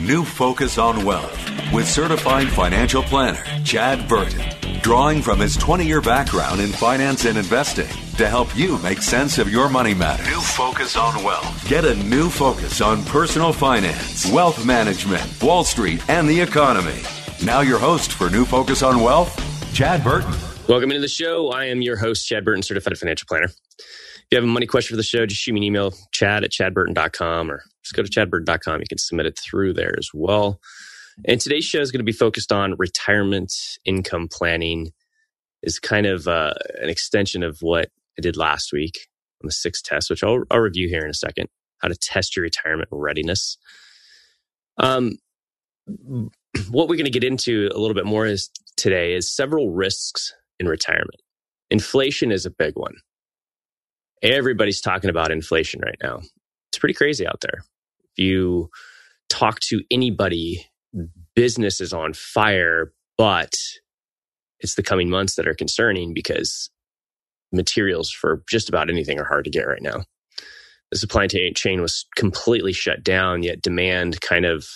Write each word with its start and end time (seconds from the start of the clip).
New 0.00 0.24
Focus 0.24 0.76
on 0.76 1.04
Wealth 1.04 1.72
with 1.72 1.88
certified 1.88 2.48
financial 2.48 3.00
planner 3.00 3.44
Chad 3.62 4.08
Burton, 4.08 4.42
drawing 4.82 5.22
from 5.22 5.38
his 5.38 5.56
20 5.56 5.86
year 5.86 6.00
background 6.00 6.60
in 6.60 6.70
finance 6.70 7.26
and 7.26 7.38
investing 7.38 7.86
to 8.16 8.28
help 8.28 8.54
you 8.56 8.76
make 8.78 9.00
sense 9.00 9.38
of 9.38 9.48
your 9.48 9.68
money 9.68 9.94
matters. 9.94 10.26
New 10.26 10.40
Focus 10.40 10.96
on 10.96 11.22
Wealth. 11.22 11.68
Get 11.68 11.84
a 11.84 11.94
new 11.94 12.28
focus 12.28 12.80
on 12.80 13.04
personal 13.04 13.52
finance, 13.52 14.28
wealth 14.32 14.66
management, 14.66 15.24
Wall 15.40 15.62
Street, 15.62 16.02
and 16.08 16.28
the 16.28 16.40
economy. 16.40 17.00
Now, 17.44 17.60
your 17.60 17.78
host 17.78 18.10
for 18.12 18.28
New 18.28 18.44
Focus 18.44 18.82
on 18.82 19.00
Wealth, 19.00 19.32
Chad 19.74 20.02
Burton. 20.02 20.34
Welcome 20.68 20.90
into 20.90 21.02
the 21.02 21.08
show. 21.08 21.50
I 21.50 21.66
am 21.66 21.82
your 21.82 21.96
host, 21.96 22.26
Chad 22.26 22.44
Burton, 22.44 22.64
certified 22.64 22.98
financial 22.98 23.26
planner. 23.28 23.46
If 23.46 24.24
you 24.32 24.36
have 24.38 24.44
a 24.44 24.48
money 24.48 24.66
question 24.66 24.94
for 24.94 24.96
the 24.96 25.04
show, 25.04 25.24
just 25.24 25.40
shoot 25.40 25.52
me 25.52 25.60
an 25.60 25.64
email, 25.64 25.94
chad 26.10 26.42
at 26.42 26.50
chadburton.com, 26.50 27.50
or 27.50 27.62
just 27.84 27.94
go 27.94 28.02
to 28.02 28.10
chadburton.com. 28.10 28.80
You 28.80 28.86
can 28.88 28.98
submit 28.98 29.26
it 29.26 29.38
through 29.38 29.74
there 29.74 29.94
as 29.98 30.10
well. 30.14 30.60
And 31.26 31.40
today's 31.40 31.64
show 31.64 31.80
is 31.80 31.92
going 31.92 32.00
to 32.00 32.04
be 32.04 32.12
focused 32.12 32.52
on 32.52 32.74
retirement 32.78 33.52
income 33.84 34.28
planning, 34.30 34.92
is 35.62 35.78
kind 35.78 36.06
of 36.06 36.26
uh, 36.26 36.54
an 36.80 36.88
extension 36.88 37.42
of 37.42 37.58
what 37.60 37.90
I 38.18 38.22
did 38.22 38.36
last 38.36 38.72
week 38.72 39.08
on 39.42 39.46
the 39.46 39.52
six 39.52 39.80
tests, 39.80 40.10
which 40.10 40.24
I'll, 40.24 40.42
I'll 40.50 40.60
review 40.60 40.88
here 40.88 41.04
in 41.04 41.10
a 41.10 41.14
second. 41.14 41.48
How 41.78 41.88
to 41.88 41.96
test 41.96 42.36
your 42.36 42.42
retirement 42.42 42.88
readiness. 42.90 43.58
Um, 44.78 45.18
what 46.70 46.88
we're 46.88 46.96
going 46.96 47.04
to 47.04 47.10
get 47.10 47.24
into 47.24 47.68
a 47.72 47.78
little 47.78 47.94
bit 47.94 48.06
more 48.06 48.26
is 48.26 48.50
today 48.76 49.14
is 49.14 49.30
several 49.30 49.70
risks 49.70 50.32
in 50.58 50.66
retirement. 50.66 51.20
Inflation 51.70 52.32
is 52.32 52.46
a 52.46 52.50
big 52.50 52.76
one. 52.76 52.94
Everybody's 54.22 54.80
talking 54.80 55.10
about 55.10 55.30
inflation 55.30 55.80
right 55.84 55.98
now. 56.02 56.20
It's 56.70 56.78
pretty 56.78 56.94
crazy 56.94 57.26
out 57.26 57.40
there. 57.40 57.64
You 58.16 58.70
talk 59.28 59.60
to 59.68 59.82
anybody, 59.90 60.66
business 61.34 61.80
is 61.80 61.92
on 61.92 62.12
fire, 62.12 62.92
but 63.18 63.54
it's 64.60 64.74
the 64.74 64.82
coming 64.82 65.10
months 65.10 65.34
that 65.36 65.48
are 65.48 65.54
concerning 65.54 66.14
because 66.14 66.70
materials 67.52 68.10
for 68.10 68.42
just 68.48 68.68
about 68.68 68.90
anything 68.90 69.18
are 69.18 69.24
hard 69.24 69.44
to 69.44 69.50
get 69.50 69.66
right 69.66 69.82
now. 69.82 70.04
The 70.90 70.98
supply 70.98 71.26
chain 71.26 71.80
was 71.80 72.06
completely 72.16 72.72
shut 72.72 73.02
down, 73.02 73.42
yet 73.42 73.62
demand 73.62 74.20
kind 74.20 74.44
of 74.44 74.66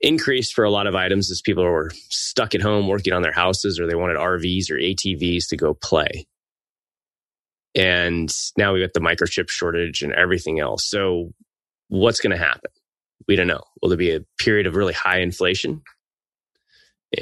increased 0.00 0.52
for 0.52 0.64
a 0.64 0.70
lot 0.70 0.86
of 0.86 0.94
items 0.94 1.30
as 1.30 1.40
people 1.40 1.64
were 1.64 1.90
stuck 2.10 2.54
at 2.54 2.60
home 2.60 2.88
working 2.88 3.12
on 3.12 3.22
their 3.22 3.32
houses 3.32 3.78
or 3.80 3.86
they 3.86 3.94
wanted 3.94 4.16
RVs 4.16 4.70
or 4.70 4.74
ATVs 4.74 5.48
to 5.48 5.56
go 5.56 5.74
play. 5.74 6.26
And 7.74 8.30
now 8.58 8.74
we 8.74 8.80
got 8.80 8.92
the 8.92 9.00
microchip 9.00 9.48
shortage 9.48 10.02
and 10.02 10.12
everything 10.12 10.60
else. 10.60 10.88
So, 10.88 11.32
what's 11.92 12.20
going 12.20 12.30
to 12.30 12.42
happen? 12.42 12.70
We 13.28 13.36
don't 13.36 13.46
know. 13.46 13.62
Will 13.80 13.90
there 13.90 13.98
be 13.98 14.14
a 14.14 14.24
period 14.38 14.66
of 14.66 14.74
really 14.74 14.94
high 14.94 15.18
inflation? 15.18 15.82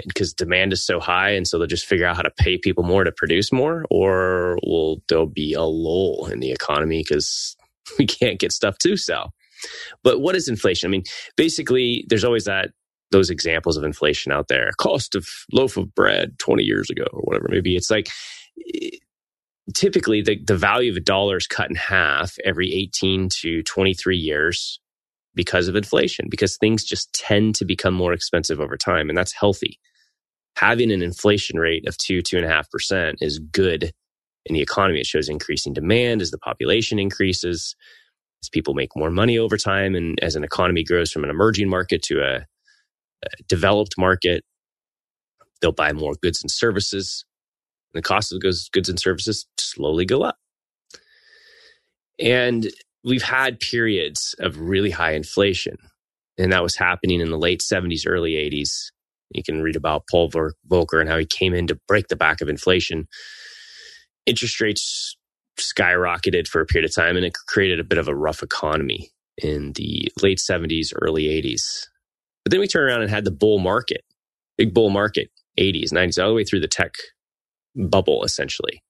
Because 0.06 0.32
demand 0.32 0.72
is 0.72 0.86
so 0.86 1.00
high, 1.00 1.31
and 1.31 1.47
so 1.47 1.58
they'll 1.58 1.66
just 1.66 1.86
figure 1.86 2.06
out 2.06 2.14
how 2.14 2.22
to 2.22 2.31
pay 2.31 2.56
people 2.56 2.84
more 2.84 3.03
to 3.03 3.10
produce 3.10 3.50
more, 3.53 3.84
or 3.91 4.58
will 4.62 5.03
there 5.08 5.26
be 5.26 5.53
a 5.54 5.62
lull 5.62 6.28
in 6.32 6.38
the 6.38 6.53
economy 6.53 7.00
because 7.00 7.56
we 7.98 8.06
can't 8.06 8.38
get 8.38 8.53
stuff 8.53 8.78
to 8.78 8.97
sell? 8.97 9.34
But 10.04 10.20
what 10.20 10.36
is 10.36 10.48
inflation? 10.48 10.88
I 10.88 10.91
mean, 10.91 11.02
basically, 11.37 12.06
there's 12.08 12.25
always 12.25 12.44
that 12.44 12.70
those 13.10 13.31
examples 13.31 13.76
of 13.76 13.82
inflation 13.82 14.31
out 14.31 14.47
there. 14.47 14.70
Cost 14.78 15.16
of 15.16 15.26
loaf 15.52 15.76
of 15.76 15.92
bread 15.97 16.38
20 16.38 16.62
years 16.62 16.88
ago, 16.88 17.06
or 17.12 17.22
whatever. 17.22 17.48
Maybe 17.50 17.75
it's 17.75 17.91
like 17.91 18.08
eh, 18.72 18.91
typically 19.75 20.22
the, 20.22 20.38
the 20.44 20.56
value 20.56 20.91
of 20.91 20.97
a 20.97 21.00
dollar 21.00 21.36
is 21.36 21.47
cut 21.47 21.69
in 21.69 21.76
half 21.76 22.36
every 22.44 22.72
18 22.72 23.28
to 23.41 23.62
23 23.62 24.16
years 24.16 24.81
because 25.34 25.69
of 25.69 25.76
inflation, 25.76 26.26
because 26.31 26.56
things 26.56 26.84
just 26.84 27.12
tend 27.12 27.54
to 27.56 27.64
become 27.64 27.94
more 27.94 28.12
expensive 28.12 28.60
over 28.60 28.76
time. 28.76 29.08
And 29.08 29.16
that's 29.16 29.32
healthy. 29.32 29.78
Having 30.56 30.92
an 30.92 31.03
inflation 31.03 31.58
rate 31.58 31.86
of 31.86 31.97
two, 31.97 32.22
two 32.22 32.36
and 32.36 32.47
a 32.47 32.50
half 32.50 32.70
percent 32.70 33.19
is 33.20 33.38
good 33.38 33.92
in 34.47 34.54
the 34.54 34.60
economy. 34.60 35.00
It 35.00 35.06
shows 35.06 35.28
increasing 35.28 35.72
demand 35.72 36.22
as 36.22 36.31
the 36.31 36.38
population 36.38 36.98
increases, 36.98 37.76
as 38.42 38.48
people 38.48 38.75
make 38.75 38.91
more 38.97 39.10
money 39.10 39.38
over 39.38 39.56
time, 39.56 39.94
and 39.94 40.19
as 40.22 40.34
an 40.34 40.44
economy 40.44 40.82
grows 40.82 41.12
from 41.12 41.25
an 41.25 41.31
emerging 41.31 41.69
market 41.69 42.02
to 42.04 42.20
a, 42.20 42.47
a 43.25 43.42
developed 43.48 43.94
market, 43.97 44.42
they'll 45.60 45.72
buy 45.72 45.92
more 45.92 46.14
goods 46.22 46.42
and 46.42 46.50
services 46.50 47.25
the 47.92 48.02
cost 48.02 48.32
of 48.32 48.40
those 48.40 48.68
goods 48.68 48.88
and 48.88 48.98
services 48.98 49.46
slowly 49.58 50.04
go 50.04 50.22
up. 50.22 50.36
And 52.18 52.70
we've 53.04 53.22
had 53.22 53.60
periods 53.60 54.34
of 54.40 54.60
really 54.60 54.90
high 54.90 55.12
inflation. 55.12 55.76
And 56.38 56.52
that 56.52 56.62
was 56.62 56.76
happening 56.76 57.20
in 57.20 57.30
the 57.30 57.38
late 57.38 57.60
70s, 57.60 58.02
early 58.06 58.32
80s. 58.32 58.90
You 59.32 59.42
can 59.42 59.62
read 59.62 59.76
about 59.76 60.04
Paul 60.10 60.30
Volcker 60.30 61.00
and 61.00 61.08
how 61.08 61.18
he 61.18 61.26
came 61.26 61.54
in 61.54 61.66
to 61.68 61.78
break 61.86 62.08
the 62.08 62.16
back 62.16 62.40
of 62.40 62.48
inflation. 62.48 63.06
Interest 64.26 64.60
rates 64.60 65.16
skyrocketed 65.58 66.48
for 66.48 66.60
a 66.60 66.66
period 66.66 66.88
of 66.88 66.94
time 66.94 67.16
and 67.16 67.24
it 67.24 67.34
created 67.46 67.80
a 67.80 67.84
bit 67.84 67.98
of 67.98 68.08
a 68.08 68.14
rough 68.14 68.42
economy 68.42 69.10
in 69.38 69.72
the 69.74 70.10
late 70.22 70.38
70s, 70.38 70.92
early 71.00 71.24
80s. 71.24 71.86
But 72.44 72.50
then 72.50 72.60
we 72.60 72.66
turned 72.66 72.88
around 72.88 73.02
and 73.02 73.10
had 73.10 73.24
the 73.24 73.30
bull 73.30 73.58
market, 73.58 74.02
big 74.56 74.74
bull 74.74 74.90
market, 74.90 75.30
80s, 75.58 75.92
90s, 75.92 76.22
all 76.22 76.28
the 76.28 76.34
way 76.34 76.44
through 76.44 76.60
the 76.60 76.68
tech 76.68 76.94
bubble, 77.75 78.25
essentially. 78.25 78.82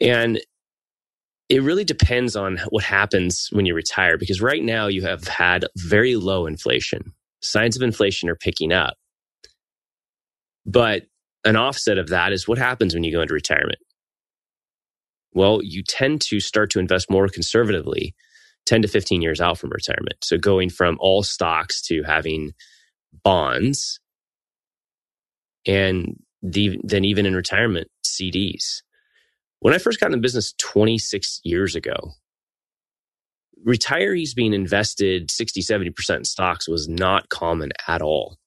And 0.00 0.40
it 1.48 1.62
really 1.62 1.84
depends 1.84 2.36
on 2.36 2.58
what 2.68 2.84
happens 2.84 3.48
when 3.50 3.66
you 3.66 3.74
retire 3.74 4.16
because 4.16 4.40
right 4.40 4.62
now 4.62 4.86
you 4.86 5.02
have 5.02 5.26
had 5.26 5.66
very 5.76 6.16
low 6.16 6.46
inflation. 6.46 7.12
Signs 7.42 7.76
of 7.76 7.82
inflation 7.82 8.28
are 8.28 8.36
picking 8.36 8.72
up. 8.72 8.94
But 10.64 11.02
an 11.44 11.56
offset 11.56 11.98
of 11.98 12.08
that 12.08 12.32
is 12.32 12.46
what 12.46 12.58
happens 12.58 12.94
when 12.94 13.02
you 13.02 13.12
go 13.12 13.22
into 13.22 13.34
retirement. 13.34 13.78
Well, 15.32 15.60
you 15.62 15.82
tend 15.82 16.20
to 16.22 16.40
start 16.40 16.70
to 16.70 16.78
invest 16.78 17.10
more 17.10 17.28
conservatively 17.28 18.14
10 18.66 18.82
to 18.82 18.88
15 18.88 19.22
years 19.22 19.40
out 19.40 19.58
from 19.58 19.70
retirement. 19.70 20.18
So 20.22 20.38
going 20.38 20.70
from 20.70 20.96
all 21.00 21.22
stocks 21.22 21.82
to 21.82 22.02
having 22.04 22.52
bonds 23.24 24.00
and 25.66 26.16
than 26.42 27.04
even 27.04 27.26
in 27.26 27.34
retirement 27.34 27.88
CDs. 28.04 28.82
When 29.60 29.74
I 29.74 29.78
first 29.78 30.00
got 30.00 30.06
in 30.06 30.12
the 30.12 30.18
business 30.18 30.54
26 30.58 31.40
years 31.44 31.74
ago, 31.74 32.12
retirees 33.66 34.34
being 34.34 34.54
invested 34.54 35.30
60, 35.30 35.60
70% 35.60 36.16
in 36.16 36.24
stocks 36.24 36.68
was 36.68 36.88
not 36.88 37.28
common 37.28 37.72
at 37.86 38.00
all. 38.00 38.38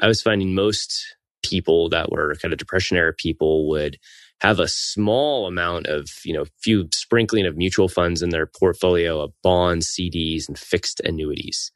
I 0.00 0.06
was 0.06 0.22
finding 0.22 0.54
most 0.54 1.16
people 1.44 1.88
that 1.90 2.10
were 2.10 2.34
kind 2.40 2.52
of 2.52 2.58
depression 2.58 2.96
era 2.96 3.12
people 3.12 3.68
would 3.68 3.98
have 4.40 4.58
a 4.58 4.68
small 4.68 5.46
amount 5.46 5.86
of, 5.86 6.08
you 6.24 6.34
know, 6.34 6.44
few 6.60 6.88
sprinkling 6.92 7.46
of 7.46 7.56
mutual 7.56 7.88
funds 7.88 8.22
in 8.22 8.30
their 8.30 8.46
portfolio 8.46 9.20
of 9.20 9.32
bonds, 9.42 9.88
CDs, 9.88 10.48
and 10.48 10.58
fixed 10.58 11.00
annuities. 11.00 11.70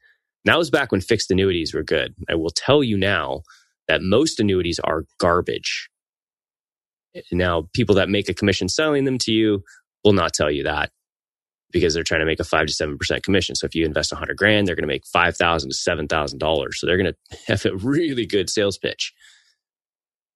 And 0.45 0.53
that 0.53 0.57
was 0.57 0.69
back 0.69 0.91
when 0.91 1.01
fixed 1.01 1.31
annuities 1.31 1.73
were 1.73 1.83
good. 1.83 2.15
I 2.29 2.35
will 2.35 2.51
tell 2.51 2.83
you 2.83 2.97
now, 2.97 3.41
that 3.89 4.03
most 4.03 4.39
annuities 4.41 4.79
are 4.85 5.05
garbage. 5.19 5.89
Now, 7.31 7.69
people 7.73 7.95
that 7.95 8.09
make 8.09 8.29
a 8.29 8.35
commission 8.35 8.69
selling 8.69 9.05
them 9.05 9.19
to 9.19 9.33
you 9.33 9.63
will 10.05 10.13
not 10.13 10.33
tell 10.33 10.51
you 10.51 10.63
that 10.63 10.91
because 11.71 11.93
they're 11.93 12.03
trying 12.03 12.21
to 12.21 12.25
make 12.27 12.39
a 12.39 12.45
five 12.45 12.67
to 12.67 12.73
seven 12.73 12.97
percent 12.97 13.23
commission. 13.23 13.55
So 13.55 13.65
if 13.67 13.75
you 13.75 13.85
invest 13.85 14.13
a 14.13 14.15
hundred 14.17 14.37
grand, 14.37 14.67
they're 14.67 14.75
going 14.75 14.83
to 14.83 14.93
make 14.93 15.07
five 15.07 15.37
thousand 15.37 15.71
to 15.71 15.75
seven 15.77 16.07
thousand 16.07 16.39
dollars. 16.39 16.79
So 16.79 16.87
they're 16.87 16.97
going 16.97 17.13
to 17.31 17.37
have 17.47 17.65
a 17.65 17.77
really 17.77 18.25
good 18.27 18.49
sales 18.49 18.77
pitch. 18.79 19.13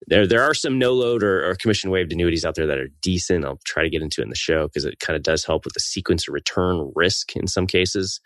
there 0.08 0.28
there 0.28 0.44
are 0.44 0.54
some 0.54 0.80
no 0.80 0.94
load 0.94 1.24
or, 1.24 1.50
or 1.50 1.56
commission 1.56 1.90
waived 1.92 2.14
annuities 2.14 2.46
out 2.46 2.56
there 2.56 2.68
that 2.68 2.78
are 2.80 2.90
decent. 3.02 3.46
I'll 3.46 3.60
try 3.66 3.84
to 3.84 3.90
get 3.90 4.02
into 4.02 4.22
it 4.22 4.26
in 4.26 4.30
the 4.30 4.36
show 4.36 4.68
because 4.68 4.86
it 4.86 5.00
kind 5.00 5.18
of 5.18 5.24
does 5.24 5.46
help 5.46 5.66
with 5.66 5.74
the 5.74 5.80
sequence 5.80 6.28
of 6.28 6.34
return 6.34 6.92
risk 6.96 7.36
in 7.36 7.48
some 7.48 7.68
cases. 7.68 8.22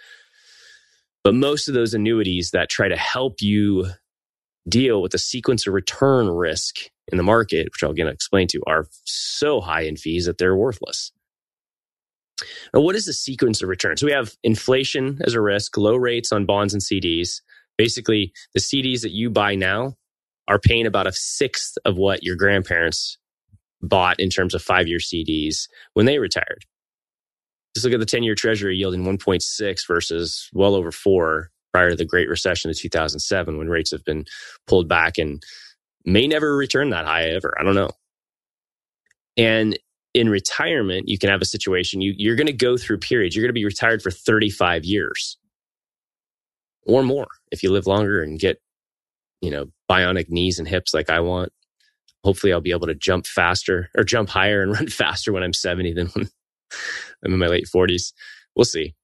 But 1.24 1.36
most 1.36 1.68
of 1.68 1.76
those 1.76 1.94
annuities 1.94 2.52
that 2.54 2.70
try 2.70 2.90
to 2.90 2.98
help 2.98 3.42
you 3.42 3.88
deal 4.68 5.02
with 5.02 5.12
the 5.12 5.18
sequence 5.18 5.68
of 5.68 5.74
return 5.74 6.30
risk 6.30 6.76
in 7.10 7.18
the 7.18 7.24
market, 7.24 7.68
which 7.68 7.84
I'll 7.84 7.92
again 7.92 8.08
explain 8.08 8.48
to, 8.50 8.62
are 8.68 8.88
so 9.06 9.62
high 9.62 9.82
in 9.82 9.96
fees 9.96 10.26
that 10.26 10.38
they're 10.38 10.56
worthless. 10.56 11.12
Now, 12.74 12.82
what 12.82 12.96
is 12.96 13.06
the 13.06 13.14
sequence 13.14 13.62
of 13.62 13.70
return? 13.70 13.98
So 13.98 14.06
we 14.06 14.12
have 14.12 14.36
inflation 14.44 15.20
as 15.26 15.34
a 15.34 15.42
risk, 15.42 15.78
low 15.78 15.96
rates 15.96 16.32
on 16.32 16.46
bonds 16.46 16.74
and 16.74 16.84
CDs. 16.84 17.42
Basically, 17.78 18.34
the 18.54 18.60
CDs 18.60 19.02
that 19.02 19.12
you 19.12 19.30
buy 19.30 19.56
now 19.56 19.96
are 20.48 20.60
paying 20.60 20.86
about 20.86 21.08
a 21.08 21.12
sixth 21.12 21.78
of 21.86 21.98
what 21.98 22.24
your 22.24 22.36
grandparents 22.36 23.18
bought 23.82 24.20
in 24.20 24.30
terms 24.30 24.54
of 24.54 24.62
five 24.62 24.88
year 24.88 25.00
CDs 25.00 25.68
when 25.94 26.06
they 26.06 26.20
retired. 26.20 26.66
Just 27.76 27.86
look 27.86 27.94
at 27.94 28.00
the 28.00 28.06
10 28.06 28.24
year 28.24 28.36
treasury 28.36 28.76
yielding 28.76 29.04
1.6 29.04 29.88
versus 29.88 30.50
well 30.54 30.74
over 30.76 30.92
four 30.92 31.52
prior 31.78 31.92
to 31.92 31.96
the 31.96 32.06
Great 32.06 32.28
Recession 32.28 32.72
of 32.72 32.78
2007 32.78 33.56
when 33.56 33.70
rates 33.70 33.92
have 33.92 34.04
been 34.04 34.26
pulled 34.66 34.88
back 34.88 35.20
and 35.20 35.44
may 36.06 36.26
never 36.26 36.58
return 36.58 36.90
that 36.90 37.06
high 37.06 37.26
ever. 37.26 37.54
I 37.60 37.64
don't 37.64 37.76
know. 37.76 37.92
And 39.38 39.78
in 40.16 40.28
retirement, 40.28 41.08
you 41.08 41.20
can 41.20 41.30
have 41.30 41.44
a 41.44 41.46
situation 41.46 42.02
you, 42.02 42.16
you're 42.18 42.36
going 42.36 42.48
to 42.48 42.54
go 42.54 42.78
through 42.78 42.98
periods. 42.98 43.36
You're 43.36 43.44
going 43.44 43.50
to 43.50 43.54
be 43.54 43.64
retired 43.64 44.02
for 44.02 44.10
35 44.10 44.86
years 44.86 45.38
or 46.88 47.04
more 47.04 47.28
if 47.52 47.62
you 47.62 47.72
live 47.72 47.86
longer 47.86 48.24
and 48.24 48.40
get, 48.40 48.60
you 49.42 49.52
know, 49.52 49.68
bionic 49.88 50.30
knees 50.30 50.58
and 50.58 50.68
hips 50.68 50.96
like 50.96 51.12
I 51.12 51.20
want. 51.20 51.52
Hopefully, 52.24 52.54
I'll 52.54 52.60
be 52.60 52.72
able 52.72 52.88
to 52.88 52.96
jump 52.96 53.28
faster 53.28 53.92
or 53.96 54.04
jump 54.04 54.30
higher 54.30 54.64
and 54.64 54.72
run 54.74 54.88
faster 54.88 55.32
when 55.32 55.44
I'm 55.44 55.54
70 55.54 55.94
than 55.94 56.08
when 56.08 56.28
I'm 57.24 57.34
in 57.34 57.40
my 57.40 57.46
late 57.46 57.68
40s. 57.72 58.14
We'll 58.56 58.66
see. 58.66 58.96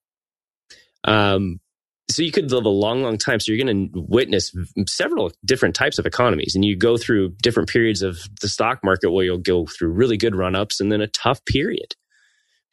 Um, 1.04 1.60
so 2.10 2.22
you 2.22 2.32
could 2.32 2.52
live 2.52 2.66
a 2.66 2.70
long, 2.70 3.02
long 3.02 3.18
time. 3.18 3.40
So 3.40 3.52
you're 3.52 3.66
going 3.66 3.92
to 3.92 4.02
witness 4.08 4.54
several 4.88 5.32
different 5.46 5.76
types 5.76 5.98
of 5.98 6.06
economies, 6.06 6.56
and 6.56 6.66
you 6.66 6.76
go 6.76 6.98
through 6.98 7.36
different 7.42 7.70
periods 7.70 8.02
of 8.02 8.20
the 8.42 8.50
stock 8.50 8.80
market 8.84 9.12
where 9.12 9.26
you'll 9.26 9.38
go 9.38 9.66
through 9.66 9.90
really 9.90 10.18
good 10.18 10.36
run 10.36 10.56
ups 10.56 10.80
and 10.80 10.92
then 10.92 11.02
a 11.02 11.08
tough 11.08 11.44
period 11.46 11.96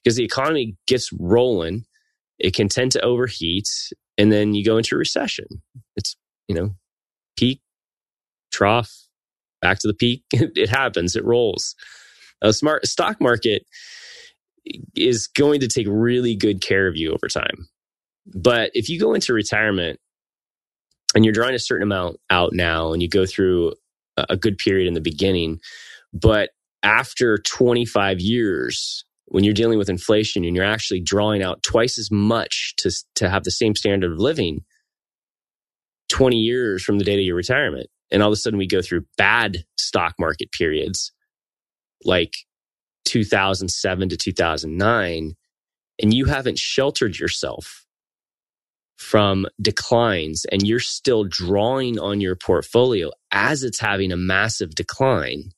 because 0.02 0.16
the 0.16 0.24
economy 0.24 0.76
gets 0.86 1.12
rolling. 1.18 1.84
It 2.38 2.54
can 2.54 2.68
tend 2.68 2.92
to 2.92 3.02
overheat, 3.02 3.68
and 4.18 4.32
then 4.32 4.54
you 4.54 4.64
go 4.64 4.78
into 4.78 4.96
recession. 4.96 5.46
It's 5.96 6.16
you 6.48 6.54
know 6.54 6.74
peak, 7.36 7.60
trough, 8.52 8.92
back 9.62 9.78
to 9.80 9.88
the 9.88 9.94
peak. 9.94 10.24
it 10.32 10.68
happens. 10.68 11.16
It 11.16 11.24
rolls. 11.24 11.74
A 12.42 12.52
smart 12.52 12.86
stock 12.86 13.20
market 13.20 13.64
is 14.96 15.26
going 15.26 15.60
to 15.60 15.68
take 15.68 15.86
really 15.88 16.34
good 16.34 16.60
care 16.60 16.88
of 16.88 16.96
you 16.96 17.12
over 17.12 17.28
time. 17.28 17.68
But 18.34 18.70
if 18.74 18.88
you 18.88 18.98
go 19.00 19.14
into 19.14 19.32
retirement 19.32 19.98
and 21.14 21.24
you're 21.24 21.34
drawing 21.34 21.54
a 21.54 21.58
certain 21.58 21.82
amount 21.82 22.18
out 22.30 22.52
now 22.52 22.92
and 22.92 23.02
you 23.02 23.08
go 23.08 23.26
through 23.26 23.74
a 24.16 24.36
good 24.36 24.58
period 24.58 24.86
in 24.86 24.94
the 24.94 25.00
beginning, 25.00 25.60
but 26.12 26.50
after 26.82 27.38
25 27.38 28.20
years, 28.20 29.04
when 29.26 29.44
you're 29.44 29.54
dealing 29.54 29.78
with 29.78 29.88
inflation 29.88 30.44
and 30.44 30.56
you're 30.56 30.64
actually 30.64 31.00
drawing 31.00 31.42
out 31.42 31.62
twice 31.62 31.98
as 31.98 32.10
much 32.10 32.74
to, 32.78 32.90
to 33.14 33.28
have 33.28 33.44
the 33.44 33.50
same 33.50 33.74
standard 33.74 34.12
of 34.12 34.18
living 34.18 34.60
20 36.08 36.36
years 36.36 36.82
from 36.82 36.98
the 36.98 37.04
date 37.04 37.18
of 37.18 37.24
your 37.24 37.36
retirement. 37.36 37.88
And 38.10 38.22
all 38.22 38.28
of 38.28 38.32
a 38.32 38.36
sudden 38.36 38.58
we 38.58 38.66
go 38.66 38.82
through 38.82 39.06
bad 39.16 39.64
stock 39.76 40.14
market 40.18 40.50
periods 40.50 41.12
like 42.04 42.34
2007 43.04 44.08
to 44.08 44.16
2009, 44.16 45.34
and 46.02 46.14
you 46.14 46.24
haven't 46.24 46.58
sheltered 46.58 47.18
yourself 47.18 47.86
from 49.10 49.44
declines 49.60 50.46
and 50.52 50.64
you're 50.64 50.78
still 50.78 51.24
drawing 51.24 51.98
on 51.98 52.20
your 52.20 52.36
portfolio 52.36 53.10
as 53.32 53.64
it's 53.64 53.80
having 53.80 54.12
a 54.12 54.16
massive 54.16 54.72
decline, 54.76 55.50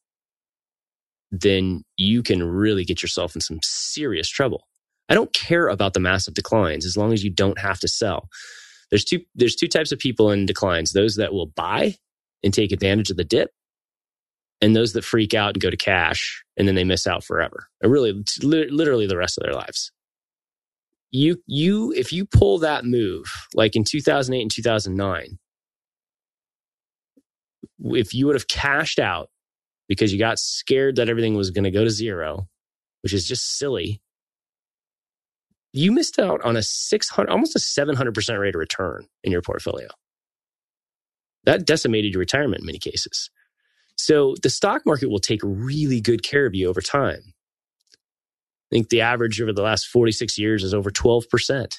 then 1.31 1.83
you 1.99 2.23
can 2.23 2.43
really 2.43 2.83
get 2.87 3.03
yourself 3.03 3.35
in 3.35 3.43
some 3.43 3.59
serious 3.63 4.27
trouble. 4.31 4.67
I 5.11 5.15
don't 5.15 5.35
care 5.35 5.69
about 5.69 5.93
the 5.93 6.01
massive 6.01 6.33
declines 6.33 6.87
as 6.87 6.97
long 6.97 7.13
as 7.13 7.23
you 7.23 7.31
don't 7.31 7.59
have 7.59 7.79
to 7.81 7.89
sell. 7.89 8.31
There's 8.91 9.05
two 9.05 9.21
there's 9.35 9.57
two 9.57 9.69
types 9.69 9.93
of 9.93 9.99
people 9.99 10.31
in 10.31 10.47
declines, 10.47 10.93
those 10.93 11.17
that 11.17 11.35
will 11.35 11.53
buy 11.55 11.97
and 12.43 12.55
take 12.55 12.73
advantage 12.73 13.11
of 13.11 13.19
the 13.19 13.25
dip 13.25 13.51
and 14.63 14.75
those 14.75 14.95
that 14.95 15.05
freak 15.05 15.35
out 15.35 15.55
and 15.55 15.63
go 15.63 15.69
to 15.69 15.77
cash 15.77 16.43
and 16.57 16.67
then 16.67 16.75
they 16.75 16.85
miss 16.85 17.07
out 17.07 17.23
forever. 17.23 17.69
Or 17.85 17.91
really 17.91 18.25
literally 18.43 19.07
the 19.07 19.19
rest 19.19 19.37
of 19.37 19.45
their 19.45 19.55
lives 19.55 19.93
you 21.13 21.37
you 21.47 21.93
if 21.93 22.13
you 22.13 22.27
pull 22.27 22.59
that 22.59 22.85
move 22.85 23.27
like 23.55 23.77
in 23.77 23.85
2008 23.85 24.43
and 24.43 24.51
2009 24.51 25.39
if 27.85 28.15
you 28.15 28.27
would 28.27 28.35
have 28.35 28.49
cashed 28.49 28.99
out 28.99 29.29
because 29.89 30.13
you 30.13 30.19
got 30.19 30.39
scared 30.39 30.97
that 30.97 31.09
everything 31.09 31.35
was 31.35 31.51
going 31.51 31.65
to 31.65 31.71
go 31.71 31.85
to 31.85 31.91
zero 31.91 32.49
which 33.03 33.13
is 33.13 33.27
just 33.27 33.59
silly 33.59 34.01
you 35.73 35.91
missed 35.91 36.19
out 36.19 36.43
on 36.43 36.57
a 36.57 36.63
600 36.63 37.31
almost 37.31 37.57
a 37.57 37.59
700% 37.59 38.39
rate 38.39 38.55
of 38.55 38.59
return 38.59 39.07
in 39.25 39.33
your 39.33 39.43
portfolio. 39.43 39.89
That 41.45 41.67
decimated 41.67 42.13
your 42.13 42.21
retirement 42.21 42.61
in 42.61 42.67
many 42.67 42.79
cases. 42.79 43.31
So 43.97 44.35
the 44.43 44.51
stock 44.51 44.83
market 44.87 45.11
will 45.11 45.19
take 45.19 45.41
really 45.43 46.01
good 46.01 46.23
care 46.23 46.47
of 46.47 46.55
you 46.55 46.69
over 46.69 46.81
time 46.81 47.35
I 48.73 48.77
think 48.77 48.89
the 48.89 49.03
average 49.03 49.41
over 49.41 49.53
the 49.53 49.63
last 49.63 49.89
46 49.89 50.39
years 50.39 50.65
is 50.65 50.73
over 50.73 50.91
12%. 50.91 51.75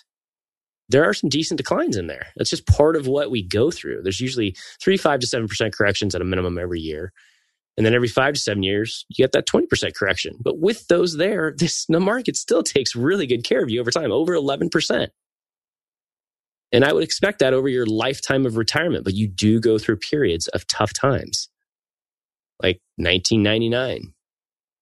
There 0.89 1.03
are 1.03 1.13
some 1.13 1.29
decent 1.29 1.57
declines 1.57 1.97
in 1.97 2.05
there. 2.05 2.27
That's 2.35 2.51
just 2.51 2.67
part 2.67 2.95
of 2.95 3.07
what 3.07 3.31
we 3.31 3.41
go 3.41 3.71
through. 3.71 4.03
There's 4.03 4.19
usually 4.19 4.55
three, 4.79 4.97
five 4.97 5.19
to 5.21 5.27
7% 5.27 5.73
corrections 5.73 6.13
at 6.13 6.21
a 6.21 6.25
minimum 6.25 6.59
every 6.59 6.81
year. 6.81 7.11
And 7.77 7.85
then 7.85 7.95
every 7.95 8.07
five 8.07 8.35
to 8.35 8.39
seven 8.39 8.61
years, 8.61 9.05
you 9.09 9.23
get 9.23 9.31
that 9.31 9.47
20% 9.47 9.95
correction. 9.95 10.35
But 10.39 10.59
with 10.59 10.87
those 10.87 11.17
there, 11.17 11.55
this 11.57 11.85
the 11.87 11.99
market 11.99 12.37
still 12.37 12.61
takes 12.61 12.95
really 12.95 13.25
good 13.25 13.43
care 13.43 13.63
of 13.63 13.71
you 13.71 13.81
over 13.81 13.89
time, 13.89 14.11
over 14.11 14.35
11%. 14.35 15.07
And 16.71 16.83
I 16.83 16.93
would 16.93 17.03
expect 17.03 17.39
that 17.39 17.53
over 17.53 17.67
your 17.67 17.87
lifetime 17.87 18.45
of 18.45 18.57
retirement, 18.57 19.03
but 19.03 19.13
you 19.15 19.27
do 19.27 19.59
go 19.59 19.79
through 19.79 19.97
periods 19.97 20.47
of 20.49 20.67
tough 20.67 20.93
times. 20.93 21.49
Like 22.61 22.81
1999, 22.97 24.12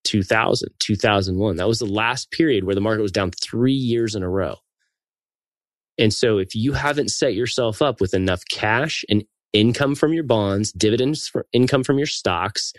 2000, 0.04 0.70
2001. 0.80 1.56
That 1.58 1.68
was 1.68 1.80
the 1.80 1.86
last 1.86 2.32
period 2.32 2.64
where 2.64 2.76
the 2.76 2.82
market 2.82 3.02
was 3.02 3.12
down 3.12 3.32
three 3.32 3.74
years 3.74 4.16
in 4.16 4.24
a 4.24 4.30
row. 4.30 4.56
And 5.98 6.14
so 6.14 6.38
if 6.38 6.56
you 6.56 6.74
haven't 6.74 7.10
set 7.10 7.36
yourself 7.36 7.82
up 7.82 8.02
with 8.02 8.14
enough 8.14 8.44
cash 8.52 9.04
and 9.10 9.24
income 9.54 9.96
from 9.96 10.14
your 10.14 10.24
bonds, 10.24 10.72
dividends 10.72 11.32
income 11.54 11.84
from 11.84 11.98
your 11.98 12.08
stocks, 12.08 12.74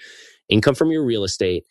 income 0.48 0.74
from 0.74 0.90
your 0.90 1.04
real 1.04 1.24
estate, 1.24 1.64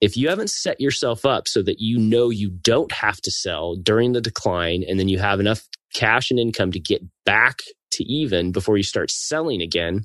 if 0.00 0.16
you 0.16 0.28
haven't 0.28 0.50
set 0.50 0.80
yourself 0.80 1.24
up 1.24 1.48
so 1.48 1.62
that 1.62 1.80
you 1.80 1.98
know 1.98 2.28
you 2.28 2.50
don't 2.50 2.92
have 2.92 3.20
to 3.22 3.30
sell 3.30 3.76
during 3.76 4.12
the 4.12 4.20
decline 4.20 4.84
and 4.86 5.00
then 5.00 5.08
you 5.08 5.18
have 5.18 5.40
enough 5.40 5.66
cash 5.94 6.30
and 6.30 6.38
income 6.38 6.70
to 6.72 6.80
get 6.80 7.02
back 7.24 7.60
to 7.92 8.04
even 8.04 8.52
before 8.52 8.76
you 8.76 8.82
start 8.82 9.10
selling 9.10 9.62
again, 9.62 10.04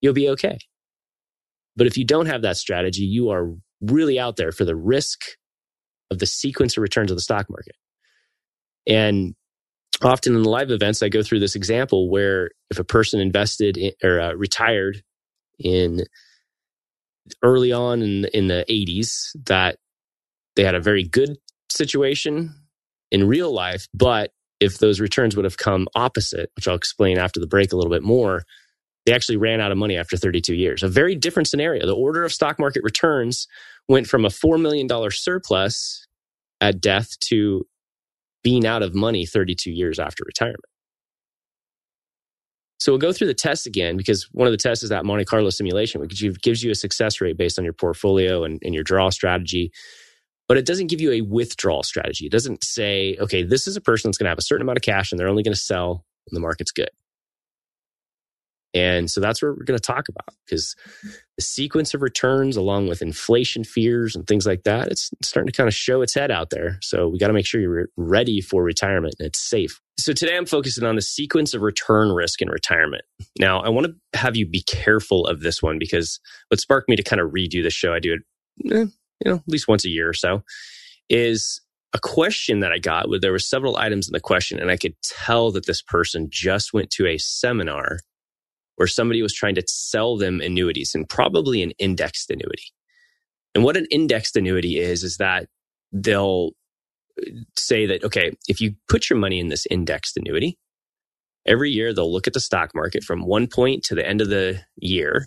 you'll 0.00 0.14
be 0.14 0.30
okay. 0.30 0.58
But 1.76 1.86
if 1.86 1.98
you 1.98 2.04
don't 2.04 2.26
have 2.26 2.42
that 2.42 2.56
strategy, 2.56 3.04
you 3.04 3.30
are 3.30 3.54
really 3.80 4.18
out 4.18 4.36
there 4.36 4.52
for 4.52 4.64
the 4.64 4.76
risk 4.76 5.20
of 6.10 6.18
the 6.18 6.26
sequence 6.26 6.76
of 6.76 6.82
returns 6.82 7.10
of 7.10 7.16
the 7.16 7.22
stock 7.22 7.46
market. 7.50 7.76
And 8.86 9.34
often 10.02 10.34
in 10.34 10.42
the 10.42 10.48
live 10.48 10.70
events, 10.70 11.02
I 11.02 11.08
go 11.08 11.22
through 11.22 11.40
this 11.40 11.56
example 11.56 12.10
where 12.10 12.50
if 12.70 12.78
a 12.78 12.84
person 12.84 13.20
invested 13.20 13.76
in, 13.76 13.92
or 14.02 14.20
uh, 14.20 14.32
retired 14.34 15.02
in 15.58 16.04
early 17.42 17.72
on 17.72 18.02
in, 18.02 18.24
in 18.32 18.48
the 18.48 18.64
80s, 18.68 19.30
that 19.46 19.76
they 20.56 20.64
had 20.64 20.74
a 20.74 20.80
very 20.80 21.04
good 21.04 21.36
situation 21.70 22.54
in 23.10 23.28
real 23.28 23.52
life, 23.52 23.86
but 23.94 24.32
if 24.60 24.78
those 24.78 25.00
returns 25.00 25.36
would 25.36 25.44
have 25.44 25.56
come 25.56 25.86
opposite, 25.94 26.50
which 26.56 26.66
I'll 26.66 26.74
explain 26.74 27.18
after 27.18 27.40
the 27.40 27.46
break 27.46 27.72
a 27.72 27.76
little 27.76 27.92
bit 27.92 28.02
more, 28.02 28.44
they 29.08 29.14
actually 29.14 29.38
ran 29.38 29.58
out 29.58 29.72
of 29.72 29.78
money 29.78 29.96
after 29.96 30.18
32 30.18 30.54
years. 30.54 30.82
A 30.82 30.88
very 30.88 31.14
different 31.14 31.48
scenario. 31.48 31.86
The 31.86 31.94
order 31.94 32.24
of 32.24 32.32
stock 32.32 32.58
market 32.58 32.82
returns 32.84 33.48
went 33.88 34.06
from 34.06 34.26
a 34.26 34.28
$4 34.28 34.60
million 34.60 34.86
surplus 35.10 36.06
at 36.60 36.78
death 36.78 37.18
to 37.20 37.64
being 38.44 38.66
out 38.66 38.82
of 38.82 38.94
money 38.94 39.24
32 39.24 39.70
years 39.70 39.98
after 39.98 40.24
retirement. 40.26 40.60
So 42.80 42.92
we'll 42.92 42.98
go 42.98 43.10
through 43.14 43.28
the 43.28 43.34
test 43.34 43.66
again 43.66 43.96
because 43.96 44.28
one 44.32 44.46
of 44.46 44.52
the 44.52 44.58
tests 44.58 44.84
is 44.84 44.90
that 44.90 45.06
Monte 45.06 45.24
Carlo 45.24 45.48
simulation, 45.48 46.02
which 46.02 46.22
gives 46.42 46.62
you 46.62 46.70
a 46.70 46.74
success 46.74 47.18
rate 47.22 47.38
based 47.38 47.58
on 47.58 47.64
your 47.64 47.72
portfolio 47.72 48.44
and, 48.44 48.60
and 48.62 48.74
your 48.74 48.84
draw 48.84 49.08
strategy. 49.08 49.72
But 50.48 50.58
it 50.58 50.66
doesn't 50.66 50.88
give 50.88 51.00
you 51.00 51.12
a 51.12 51.22
withdrawal 51.22 51.82
strategy. 51.82 52.26
It 52.26 52.32
doesn't 52.32 52.62
say, 52.62 53.16
okay, 53.18 53.42
this 53.42 53.66
is 53.66 53.74
a 53.74 53.80
person 53.80 54.10
that's 54.10 54.18
going 54.18 54.26
to 54.26 54.30
have 54.32 54.38
a 54.38 54.42
certain 54.42 54.66
amount 54.66 54.76
of 54.76 54.82
cash 54.82 55.12
and 55.12 55.18
they're 55.18 55.28
only 55.28 55.42
going 55.42 55.54
to 55.54 55.58
sell 55.58 56.04
when 56.26 56.34
the 56.34 56.40
market's 56.40 56.72
good. 56.72 56.90
And 58.74 59.10
so 59.10 59.20
that's 59.20 59.42
what 59.42 59.56
we're 59.56 59.64
going 59.64 59.78
to 59.78 59.82
talk 59.84 60.08
about 60.08 60.28
because 60.44 60.76
the 61.36 61.42
sequence 61.42 61.94
of 61.94 62.02
returns, 62.02 62.56
along 62.56 62.88
with 62.88 63.00
inflation 63.00 63.64
fears 63.64 64.14
and 64.14 64.26
things 64.26 64.46
like 64.46 64.64
that, 64.64 64.88
it's 64.88 65.10
starting 65.22 65.50
to 65.50 65.56
kind 65.56 65.68
of 65.68 65.74
show 65.74 66.02
its 66.02 66.14
head 66.14 66.30
out 66.30 66.50
there. 66.50 66.78
So 66.82 67.08
we 67.08 67.18
got 67.18 67.28
to 67.28 67.32
make 67.32 67.46
sure 67.46 67.60
you're 67.60 67.88
ready 67.96 68.40
for 68.40 68.62
retirement 68.62 69.14
and 69.18 69.26
it's 69.26 69.40
safe. 69.40 69.80
So 69.98 70.12
today 70.12 70.36
I'm 70.36 70.46
focusing 70.46 70.84
on 70.84 70.96
the 70.96 71.02
sequence 71.02 71.54
of 71.54 71.62
return 71.62 72.10
risk 72.12 72.42
in 72.42 72.50
retirement. 72.50 73.02
Now, 73.38 73.60
I 73.60 73.70
want 73.70 73.86
to 73.86 74.18
have 74.18 74.36
you 74.36 74.46
be 74.46 74.62
careful 74.62 75.26
of 75.26 75.40
this 75.40 75.62
one 75.62 75.78
because 75.78 76.20
what 76.48 76.60
sparked 76.60 76.88
me 76.88 76.96
to 76.96 77.02
kind 77.02 77.20
of 77.20 77.30
redo 77.30 77.62
the 77.62 77.70
show, 77.70 77.94
I 77.94 78.00
do 78.00 78.14
it, 78.14 78.72
eh, 78.72 78.86
you 79.24 79.30
know, 79.30 79.36
at 79.36 79.48
least 79.48 79.66
once 79.66 79.84
a 79.84 79.90
year 79.90 80.08
or 80.08 80.14
so, 80.14 80.42
is 81.08 81.60
a 81.94 81.98
question 81.98 82.60
that 82.60 82.72
I 82.72 82.78
got 82.78 83.08
where 83.08 83.18
there 83.18 83.32
were 83.32 83.38
several 83.38 83.76
items 83.76 84.08
in 84.08 84.12
the 84.12 84.20
question, 84.20 84.58
and 84.58 84.70
I 84.70 84.76
could 84.76 84.94
tell 85.02 85.50
that 85.52 85.66
this 85.66 85.80
person 85.80 86.28
just 86.30 86.72
went 86.72 86.90
to 86.90 87.06
a 87.06 87.18
seminar 87.18 87.98
where 88.78 88.86
somebody 88.86 89.22
was 89.22 89.34
trying 89.34 89.56
to 89.56 89.64
sell 89.66 90.16
them 90.16 90.40
annuities 90.40 90.94
and 90.94 91.08
probably 91.08 91.64
an 91.64 91.72
indexed 91.80 92.30
annuity. 92.30 92.72
And 93.52 93.64
what 93.64 93.76
an 93.76 93.86
indexed 93.90 94.36
annuity 94.36 94.78
is, 94.78 95.02
is 95.02 95.16
that 95.16 95.48
they'll 95.92 96.52
uh, 97.20 97.30
say 97.56 97.86
that, 97.86 98.04
okay, 98.04 98.30
if 98.46 98.60
you 98.60 98.76
put 98.88 99.10
your 99.10 99.18
money 99.18 99.40
in 99.40 99.48
this 99.48 99.66
indexed 99.68 100.16
annuity, 100.16 100.58
every 101.44 101.72
year 101.72 101.92
they'll 101.92 102.12
look 102.12 102.28
at 102.28 102.34
the 102.34 102.40
stock 102.40 102.70
market 102.72 103.02
from 103.02 103.26
one 103.26 103.48
point 103.48 103.82
to 103.84 103.96
the 103.96 104.06
end 104.06 104.20
of 104.20 104.28
the 104.28 104.60
year, 104.76 105.26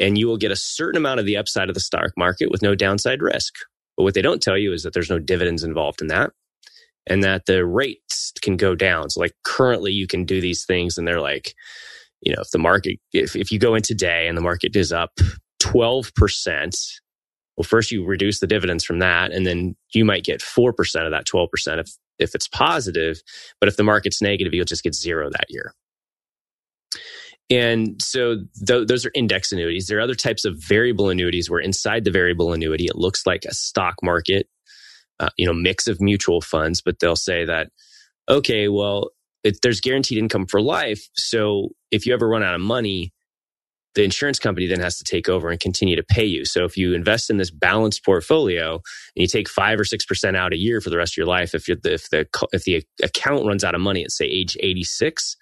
and 0.00 0.18
you 0.18 0.26
will 0.26 0.36
get 0.36 0.50
a 0.50 0.56
certain 0.56 0.98
amount 0.98 1.20
of 1.20 1.26
the 1.26 1.36
upside 1.36 1.68
of 1.68 1.74
the 1.74 1.80
stock 1.80 2.10
market 2.16 2.50
with 2.50 2.60
no 2.60 2.74
downside 2.74 3.22
risk. 3.22 3.54
But 3.96 4.02
what 4.02 4.14
they 4.14 4.22
don't 4.22 4.42
tell 4.42 4.58
you 4.58 4.72
is 4.72 4.82
that 4.82 4.94
there's 4.94 5.10
no 5.10 5.20
dividends 5.20 5.62
involved 5.62 6.02
in 6.02 6.08
that 6.08 6.32
and 7.06 7.22
that 7.22 7.46
the 7.46 7.64
rates 7.64 8.32
can 8.42 8.56
go 8.56 8.74
down. 8.74 9.10
So, 9.10 9.20
like, 9.20 9.36
currently 9.44 9.92
you 9.92 10.08
can 10.08 10.24
do 10.24 10.40
these 10.40 10.64
things, 10.64 10.98
and 10.98 11.06
they're 11.06 11.20
like, 11.20 11.54
you 12.22 12.34
know, 12.34 12.40
if 12.42 12.50
the 12.50 12.58
market, 12.58 12.98
if, 13.12 13.34
if 13.36 13.50
you 13.50 13.58
go 13.58 13.74
in 13.74 13.82
today 13.82 14.26
and 14.26 14.36
the 14.36 14.42
market 14.42 14.76
is 14.76 14.92
up 14.92 15.12
12%, 15.60 17.00
well, 17.56 17.64
first 17.64 17.90
you 17.90 18.04
reduce 18.04 18.40
the 18.40 18.46
dividends 18.46 18.84
from 18.84 18.98
that, 19.00 19.32
and 19.32 19.46
then 19.46 19.76
you 19.92 20.04
might 20.04 20.24
get 20.24 20.40
4% 20.40 20.70
of 21.04 21.10
that 21.10 21.26
12% 21.26 21.78
if, 21.78 21.90
if 22.18 22.34
it's 22.34 22.48
positive. 22.48 23.20
But 23.60 23.68
if 23.68 23.76
the 23.76 23.82
market's 23.82 24.22
negative, 24.22 24.54
you'll 24.54 24.64
just 24.64 24.82
get 24.82 24.94
zero 24.94 25.28
that 25.30 25.46
year. 25.48 25.74
And 27.50 28.00
so 28.00 28.36
th- 28.64 28.86
those 28.86 29.04
are 29.04 29.10
index 29.14 29.50
annuities. 29.50 29.88
There 29.88 29.98
are 29.98 30.02
other 30.02 30.14
types 30.14 30.44
of 30.44 30.56
variable 30.56 31.10
annuities 31.10 31.50
where 31.50 31.60
inside 31.60 32.04
the 32.04 32.10
variable 32.10 32.52
annuity, 32.52 32.84
it 32.84 32.96
looks 32.96 33.26
like 33.26 33.44
a 33.44 33.54
stock 33.54 33.96
market, 34.02 34.48
uh, 35.18 35.30
you 35.36 35.44
know, 35.44 35.52
mix 35.52 35.88
of 35.88 36.00
mutual 36.00 36.40
funds, 36.40 36.80
but 36.80 37.00
they'll 37.00 37.16
say 37.16 37.44
that, 37.44 37.70
okay, 38.28 38.68
well, 38.68 39.10
it, 39.44 39.58
there's 39.62 39.80
guaranteed 39.80 40.18
income 40.18 40.46
for 40.46 40.60
life. 40.60 41.08
So 41.14 41.70
if 41.90 42.06
you 42.06 42.14
ever 42.14 42.28
run 42.28 42.42
out 42.42 42.54
of 42.54 42.60
money, 42.60 43.12
the 43.94 44.04
insurance 44.04 44.38
company 44.38 44.66
then 44.66 44.80
has 44.80 44.98
to 44.98 45.04
take 45.04 45.28
over 45.28 45.50
and 45.50 45.58
continue 45.58 45.96
to 45.96 46.02
pay 46.02 46.24
you. 46.24 46.44
So 46.44 46.64
if 46.64 46.76
you 46.76 46.94
invest 46.94 47.28
in 47.28 47.38
this 47.38 47.50
balanced 47.50 48.04
portfolio 48.04 48.74
and 48.74 48.82
you 49.16 49.26
take 49.26 49.48
five 49.48 49.80
or 49.80 49.84
six 49.84 50.06
percent 50.06 50.36
out 50.36 50.52
a 50.52 50.58
year 50.58 50.80
for 50.80 50.90
the 50.90 50.96
rest 50.96 51.14
of 51.14 51.16
your 51.16 51.26
life, 51.26 51.54
if, 51.54 51.68
if 51.68 51.82
the 51.82 52.28
if 52.52 52.64
the 52.64 52.84
account 53.02 53.46
runs 53.46 53.64
out 53.64 53.74
of 53.74 53.80
money 53.80 54.04
at 54.04 54.12
say 54.12 54.26
age 54.26 54.56
86 54.60 55.36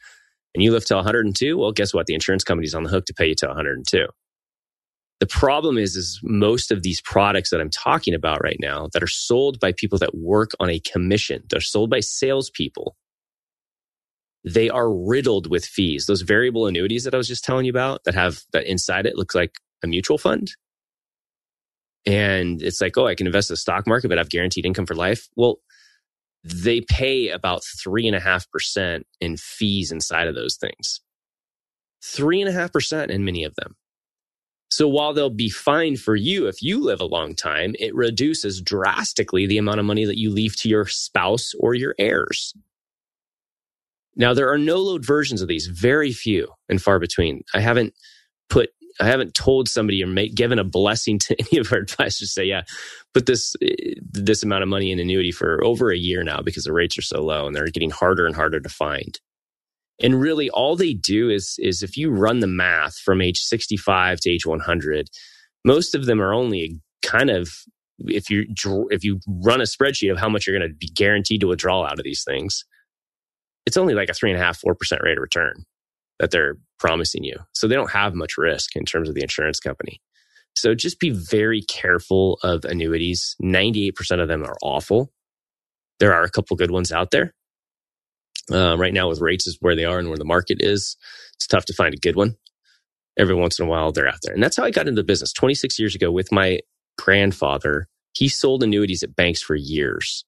and 0.54 0.62
you 0.62 0.72
live 0.72 0.86
to 0.86 0.94
102, 0.94 1.58
well, 1.58 1.72
guess 1.72 1.92
what? 1.92 2.06
The 2.06 2.14
insurance 2.14 2.44
company's 2.44 2.74
on 2.74 2.84
the 2.84 2.90
hook 2.90 3.04
to 3.06 3.14
pay 3.14 3.28
you 3.28 3.34
to 3.36 3.48
102. 3.48 4.06
The 5.20 5.26
problem 5.26 5.78
is, 5.78 5.96
is 5.96 6.20
most 6.22 6.70
of 6.70 6.84
these 6.84 7.00
products 7.00 7.50
that 7.50 7.60
I'm 7.60 7.70
talking 7.70 8.14
about 8.14 8.42
right 8.42 8.58
now 8.60 8.88
that 8.92 9.02
are 9.02 9.08
sold 9.08 9.58
by 9.58 9.72
people 9.72 9.98
that 9.98 10.16
work 10.16 10.52
on 10.60 10.70
a 10.70 10.78
commission, 10.78 11.42
they're 11.50 11.60
sold 11.60 11.90
by 11.90 12.00
salespeople 12.00 12.96
they 14.52 14.70
are 14.70 14.92
riddled 14.92 15.50
with 15.50 15.64
fees. 15.64 16.06
Those 16.06 16.22
variable 16.22 16.66
annuities 16.66 17.04
that 17.04 17.14
I 17.14 17.18
was 17.18 17.28
just 17.28 17.44
telling 17.44 17.64
you 17.66 17.70
about 17.70 18.04
that 18.04 18.14
have 18.14 18.40
that 18.52 18.66
inside 18.66 19.06
it 19.06 19.16
looks 19.16 19.34
like 19.34 19.56
a 19.82 19.86
mutual 19.86 20.18
fund. 20.18 20.52
And 22.06 22.62
it's 22.62 22.80
like, 22.80 22.96
oh, 22.96 23.06
I 23.06 23.14
can 23.14 23.26
invest 23.26 23.50
in 23.50 23.54
the 23.54 23.58
stock 23.58 23.86
market, 23.86 24.08
but 24.08 24.18
I 24.18 24.20
have 24.20 24.30
guaranteed 24.30 24.64
income 24.64 24.86
for 24.86 24.94
life. 24.94 25.28
Well, 25.36 25.56
they 26.44 26.80
pay 26.80 27.28
about 27.28 27.62
three 27.64 28.06
and 28.06 28.16
a 28.16 28.20
half 28.20 28.50
percent 28.50 29.06
in 29.20 29.36
fees 29.36 29.92
inside 29.92 30.28
of 30.28 30.34
those 30.34 30.56
things. 30.56 31.00
Three 32.02 32.40
and 32.40 32.48
a 32.48 32.52
half 32.52 32.72
percent 32.72 33.10
in 33.10 33.24
many 33.24 33.44
of 33.44 33.54
them. 33.56 33.76
So 34.70 34.86
while 34.86 35.14
they'll 35.14 35.30
be 35.30 35.48
fine 35.50 35.96
for 35.96 36.14
you 36.14 36.46
if 36.46 36.62
you 36.62 36.82
live 36.82 37.00
a 37.00 37.06
long 37.06 37.34
time, 37.34 37.74
it 37.78 37.94
reduces 37.94 38.60
drastically 38.60 39.46
the 39.46 39.58
amount 39.58 39.80
of 39.80 39.86
money 39.86 40.04
that 40.04 40.18
you 40.18 40.30
leave 40.30 40.56
to 40.56 40.68
your 40.68 40.86
spouse 40.86 41.52
or 41.58 41.74
your 41.74 41.94
heirs. 41.98 42.54
Now, 44.18 44.34
there 44.34 44.50
are 44.50 44.58
no 44.58 44.78
load 44.78 45.06
versions 45.06 45.40
of 45.40 45.48
these, 45.48 45.66
very 45.66 46.12
few 46.12 46.48
and 46.68 46.82
far 46.82 46.98
between. 46.98 47.42
I 47.54 47.60
haven't 47.60 47.94
put, 48.50 48.70
I 49.00 49.06
haven't 49.06 49.34
told 49.34 49.68
somebody 49.68 50.02
or 50.02 50.08
make, 50.08 50.34
given 50.34 50.58
a 50.58 50.64
blessing 50.64 51.20
to 51.20 51.36
any 51.38 51.60
of 51.60 51.72
our 51.72 51.78
advisors 51.78 52.18
to 52.18 52.26
say, 52.26 52.44
yeah, 52.44 52.62
put 53.14 53.26
this, 53.26 53.54
eh, 53.62 53.94
this 54.00 54.42
amount 54.42 54.64
of 54.64 54.68
money 54.68 54.90
in 54.90 54.98
annuity 54.98 55.30
for 55.30 55.64
over 55.64 55.90
a 55.90 55.96
year 55.96 56.24
now 56.24 56.42
because 56.42 56.64
the 56.64 56.72
rates 56.72 56.98
are 56.98 57.02
so 57.02 57.22
low 57.22 57.46
and 57.46 57.54
they're 57.54 57.68
getting 57.68 57.90
harder 57.90 58.26
and 58.26 58.34
harder 58.34 58.60
to 58.60 58.68
find. 58.68 59.20
And 60.00 60.20
really 60.20 60.50
all 60.50 60.76
they 60.76 60.94
do 60.94 61.30
is, 61.30 61.56
is 61.58 61.82
if 61.82 61.96
you 61.96 62.10
run 62.10 62.40
the 62.40 62.46
math 62.46 62.98
from 62.98 63.20
age 63.20 63.38
65 63.38 64.20
to 64.20 64.30
age 64.30 64.46
100, 64.46 65.08
most 65.64 65.94
of 65.94 66.06
them 66.06 66.20
are 66.20 66.34
only 66.34 66.80
kind 67.02 67.30
of 67.30 67.50
if 68.06 68.30
you 68.30 68.46
if 68.90 69.04
you 69.04 69.20
run 69.26 69.60
a 69.60 69.64
spreadsheet 69.64 70.10
of 70.10 70.18
how 70.18 70.28
much 70.28 70.46
you're 70.46 70.56
going 70.56 70.70
to 70.70 70.74
be 70.74 70.88
guaranteed 70.94 71.40
to 71.40 71.48
withdraw 71.48 71.84
out 71.84 71.98
of 71.98 72.04
these 72.04 72.22
things, 72.24 72.64
it's 73.68 73.76
only 73.76 73.92
like 73.92 74.08
a 74.08 74.14
three 74.14 74.30
and 74.30 74.40
a 74.40 74.42
half, 74.42 74.58
four 74.58 74.74
percent 74.74 75.02
rate 75.04 75.18
of 75.18 75.22
return 75.22 75.66
that 76.18 76.30
they're 76.30 76.56
promising 76.78 77.22
you. 77.22 77.36
So 77.52 77.68
they 77.68 77.74
don't 77.74 77.90
have 77.90 78.14
much 78.14 78.38
risk 78.38 78.74
in 78.74 78.86
terms 78.86 79.10
of 79.10 79.14
the 79.14 79.20
insurance 79.20 79.60
company. 79.60 80.00
So 80.56 80.74
just 80.74 80.98
be 80.98 81.10
very 81.10 81.60
careful 81.60 82.38
of 82.42 82.64
annuities. 82.64 83.36
98% 83.42 84.22
of 84.22 84.28
them 84.28 84.42
are 84.42 84.56
awful. 84.62 85.12
There 86.00 86.14
are 86.14 86.22
a 86.22 86.30
couple 86.30 86.56
good 86.56 86.70
ones 86.70 86.90
out 86.90 87.10
there. 87.10 87.34
Uh, 88.50 88.76
right 88.78 88.94
now, 88.94 89.10
with 89.10 89.20
rates 89.20 89.46
is 89.46 89.58
where 89.60 89.76
they 89.76 89.84
are 89.84 89.98
and 89.98 90.08
where 90.08 90.16
the 90.16 90.24
market 90.24 90.56
is, 90.60 90.96
it's 91.34 91.46
tough 91.46 91.66
to 91.66 91.74
find 91.74 91.92
a 91.92 91.98
good 91.98 92.16
one. 92.16 92.36
Every 93.18 93.34
once 93.34 93.58
in 93.58 93.66
a 93.66 93.68
while, 93.68 93.92
they're 93.92 94.08
out 94.08 94.20
there. 94.22 94.32
And 94.32 94.42
that's 94.42 94.56
how 94.56 94.64
I 94.64 94.70
got 94.70 94.88
into 94.88 95.02
the 95.02 95.06
business 95.06 95.34
26 95.34 95.78
years 95.78 95.94
ago 95.94 96.10
with 96.10 96.32
my 96.32 96.60
grandfather. 96.96 97.86
He 98.14 98.28
sold 98.28 98.62
annuities 98.62 99.02
at 99.02 99.14
banks 99.14 99.42
for 99.42 99.54
years. 99.54 100.24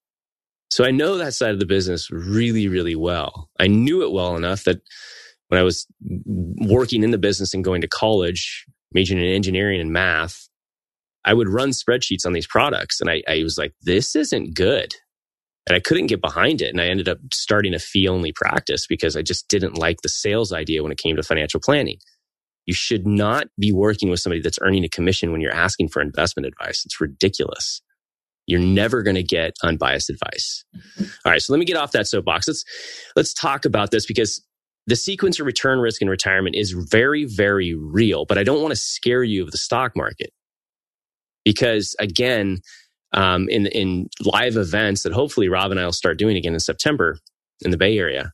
So 0.70 0.84
I 0.84 0.92
know 0.92 1.16
that 1.16 1.34
side 1.34 1.50
of 1.50 1.58
the 1.58 1.66
business 1.66 2.10
really, 2.10 2.68
really 2.68 2.94
well. 2.94 3.50
I 3.58 3.66
knew 3.66 4.02
it 4.02 4.12
well 4.12 4.36
enough 4.36 4.64
that 4.64 4.80
when 5.48 5.60
I 5.60 5.64
was 5.64 5.86
working 6.00 7.02
in 7.02 7.10
the 7.10 7.18
business 7.18 7.52
and 7.52 7.64
going 7.64 7.80
to 7.80 7.88
college, 7.88 8.64
majoring 8.92 9.20
in 9.20 9.34
engineering 9.34 9.80
and 9.80 9.92
math, 9.92 10.48
I 11.24 11.34
would 11.34 11.48
run 11.48 11.70
spreadsheets 11.70 12.24
on 12.24 12.32
these 12.32 12.46
products. 12.46 13.00
And 13.00 13.10
I, 13.10 13.22
I 13.28 13.42
was 13.42 13.58
like, 13.58 13.74
this 13.82 14.14
isn't 14.14 14.54
good. 14.54 14.94
And 15.66 15.76
I 15.76 15.80
couldn't 15.80 16.06
get 16.06 16.20
behind 16.20 16.62
it. 16.62 16.70
And 16.70 16.80
I 16.80 16.86
ended 16.86 17.08
up 17.08 17.18
starting 17.32 17.74
a 17.74 17.78
fee 17.78 18.08
only 18.08 18.32
practice 18.32 18.86
because 18.86 19.16
I 19.16 19.22
just 19.22 19.48
didn't 19.48 19.76
like 19.76 20.02
the 20.02 20.08
sales 20.08 20.52
idea 20.52 20.82
when 20.82 20.92
it 20.92 20.98
came 20.98 21.16
to 21.16 21.22
financial 21.22 21.60
planning. 21.60 21.98
You 22.66 22.74
should 22.74 23.06
not 23.06 23.48
be 23.58 23.72
working 23.72 24.08
with 24.08 24.20
somebody 24.20 24.40
that's 24.40 24.58
earning 24.62 24.84
a 24.84 24.88
commission 24.88 25.32
when 25.32 25.40
you're 25.40 25.52
asking 25.52 25.88
for 25.88 26.00
investment 26.00 26.46
advice. 26.46 26.84
It's 26.84 27.00
ridiculous. 27.00 27.82
You're 28.50 28.60
never 28.60 29.02
going 29.02 29.16
to 29.16 29.22
get 29.22 29.54
unbiased 29.62 30.10
advice. 30.10 30.64
All 31.24 31.32
right. 31.32 31.42
So 31.42 31.52
let 31.52 31.60
me 31.60 31.66
get 31.66 31.76
off 31.76 31.92
that 31.92 32.08
soapbox. 32.08 32.48
Let's, 32.48 32.64
let's 33.16 33.34
talk 33.34 33.64
about 33.64 33.92
this 33.92 34.06
because 34.06 34.44
the 34.88 34.96
sequence 34.96 35.40
of 35.40 35.46
return 35.46 35.80
risk 35.80 36.02
in 36.02 36.10
retirement 36.10 36.56
is 36.56 36.72
very, 36.72 37.24
very 37.24 37.74
real, 37.74 38.26
but 38.26 38.38
I 38.38 38.44
don't 38.44 38.62
want 38.62 38.72
to 38.72 38.80
scare 38.80 39.22
you 39.22 39.44
of 39.44 39.52
the 39.52 39.58
stock 39.58 39.96
market 39.96 40.30
because 41.44 41.96
again, 42.00 42.58
um, 43.12 43.48
in, 43.48 43.66
in 43.66 44.08
live 44.24 44.56
events 44.56 45.02
that 45.04 45.12
hopefully 45.12 45.48
Rob 45.48 45.70
and 45.70 45.80
I 45.80 45.84
will 45.84 45.92
start 45.92 46.18
doing 46.18 46.36
again 46.36 46.54
in 46.54 46.60
September 46.60 47.18
in 47.62 47.70
the 47.70 47.78
Bay 47.78 47.98
Area, 47.98 48.32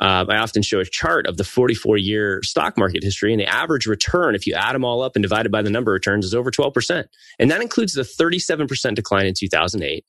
uh, 0.00 0.24
I 0.28 0.38
often 0.38 0.62
show 0.62 0.80
a 0.80 0.84
chart 0.84 1.26
of 1.26 1.36
the 1.36 1.44
44 1.44 1.96
year 1.96 2.40
stock 2.42 2.76
market 2.76 3.02
history, 3.02 3.32
and 3.32 3.40
the 3.40 3.46
average 3.46 3.86
return, 3.86 4.34
if 4.34 4.46
you 4.46 4.54
add 4.54 4.74
them 4.74 4.84
all 4.84 5.02
up 5.02 5.16
and 5.16 5.22
divide 5.22 5.46
it 5.46 5.52
by 5.52 5.62
the 5.62 5.70
number 5.70 5.92
of 5.92 5.94
returns, 5.94 6.24
is 6.24 6.34
over 6.34 6.50
12%. 6.50 7.04
And 7.38 7.50
that 7.50 7.60
includes 7.60 7.92
the 7.92 8.02
37% 8.02 8.94
decline 8.94 9.26
in 9.26 9.34
2008. 9.34 10.04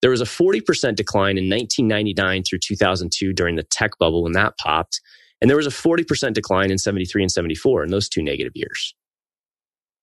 There 0.00 0.10
was 0.10 0.20
a 0.20 0.24
40% 0.24 0.94
decline 0.94 1.36
in 1.36 1.50
1999 1.50 2.44
through 2.44 2.60
2002 2.60 3.32
during 3.32 3.56
the 3.56 3.64
tech 3.64 3.98
bubble 3.98 4.22
when 4.22 4.32
that 4.32 4.56
popped. 4.56 5.00
And 5.40 5.50
there 5.50 5.56
was 5.56 5.66
a 5.66 5.70
40% 5.70 6.32
decline 6.32 6.70
in 6.70 6.78
73 6.78 7.22
and 7.22 7.32
74 7.32 7.84
in 7.84 7.90
those 7.90 8.08
two 8.08 8.22
negative 8.22 8.52
years. 8.54 8.94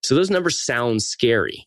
So 0.02 0.14
those 0.14 0.30
numbers 0.30 0.64
sound 0.64 1.02
scary. 1.02 1.66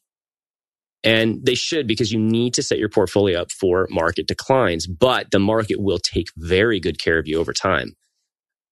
And 1.03 1.46
they 1.46 1.56
should 1.56 1.88
because 1.88 2.12
you 2.12 2.20
need 2.20 2.53
to 2.56 2.63
set 2.63 2.77
your 2.77 2.89
portfolio 2.89 3.41
up 3.41 3.51
for 3.51 3.88
market 3.89 4.27
declines, 4.27 4.86
but 4.86 5.32
the 5.32 5.39
market 5.39 5.79
will 5.79 6.00
take 6.00 6.27
very 6.36 6.79
good 6.79 7.00
care 7.00 7.18
of 7.18 7.27
you 7.27 7.39
over 7.39 7.53
time. 7.53 7.94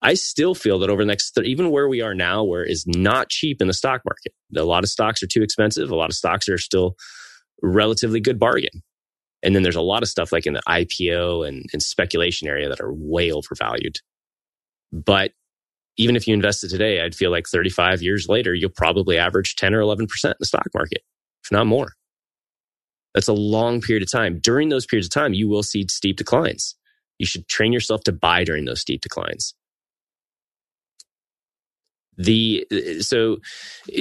I 0.02 0.14
still 0.14 0.54
feel 0.54 0.80
that 0.80 0.90
over 0.90 1.02
the 1.04 1.08
next, 1.08 1.38
even 1.44 1.72
where 1.72 1.88
we 1.88 2.02
are 2.02 2.14
now, 2.14 2.44
where 2.44 2.64
it 2.64 2.72
is 2.72 2.86
not 2.86 3.30
cheap 3.30 3.62
in 3.62 3.68
the 3.68 3.74
stock 3.74 4.02
market, 4.06 4.34
a 4.56 4.64
lot 4.64 4.84
of 4.84 4.90
stocks 4.90 5.24
are 5.24 5.28
too 5.28 5.42
expensive. 5.42 5.90
A 5.90 5.96
lot 5.96 6.10
of 6.10 6.16
stocks 6.16 6.48
are 6.50 6.58
still 6.58 6.96
relatively 7.64 8.20
good 8.20 8.40
bargain. 8.40 8.84
And 9.42 9.56
then 9.56 9.64
there's 9.64 9.76
a 9.76 9.82
lot 9.82 10.04
of 10.04 10.10
stuff 10.10 10.32
like 10.32 10.46
in 10.46 10.54
the 10.54 10.62
IPO 10.68 11.48
and, 11.48 11.66
and 11.72 11.82
speculation 11.82 12.48
area 12.48 12.70
that 12.70 12.82
are 12.82 12.94
way 12.94 13.32
overvalued. 13.32 13.98
But 14.92 15.32
even 15.98 16.16
if 16.16 16.28
you 16.28 16.34
invested 16.34 16.70
today, 16.70 17.02
I'd 17.02 17.16
feel 17.16 17.32
like 17.32 17.48
35 17.48 18.02
years 18.02 18.28
later, 18.30 18.54
you'll 18.54 18.70
probably 18.70 19.18
average 19.18 19.56
10 19.56 19.74
or 19.74 19.82
11% 19.82 20.02
in 20.26 20.34
the 20.40 20.46
stock 20.46 20.68
market, 20.74 21.02
if 21.44 21.52
not 21.52 21.66
more. 21.66 21.94
That's 23.18 23.28
a 23.28 23.34
long 23.34 23.82
period 23.82 24.04
of 24.04 24.12
time. 24.12 24.38
During 24.38 24.70
those 24.70 24.86
periods 24.86 25.08
of 25.08 25.12
time, 25.12 25.34
you 25.34 25.50
will 25.50 25.64
see 25.64 25.84
steep 25.90 26.18
declines. 26.18 26.76
You 27.18 27.26
should 27.26 27.48
train 27.48 27.74
yourself 27.74 28.04
to 28.04 28.12
buy 28.12 28.44
during 28.44 28.66
those 28.66 28.82
steep 28.82 29.02
declines. 29.02 29.56
The 32.16 32.68
so 33.00 33.38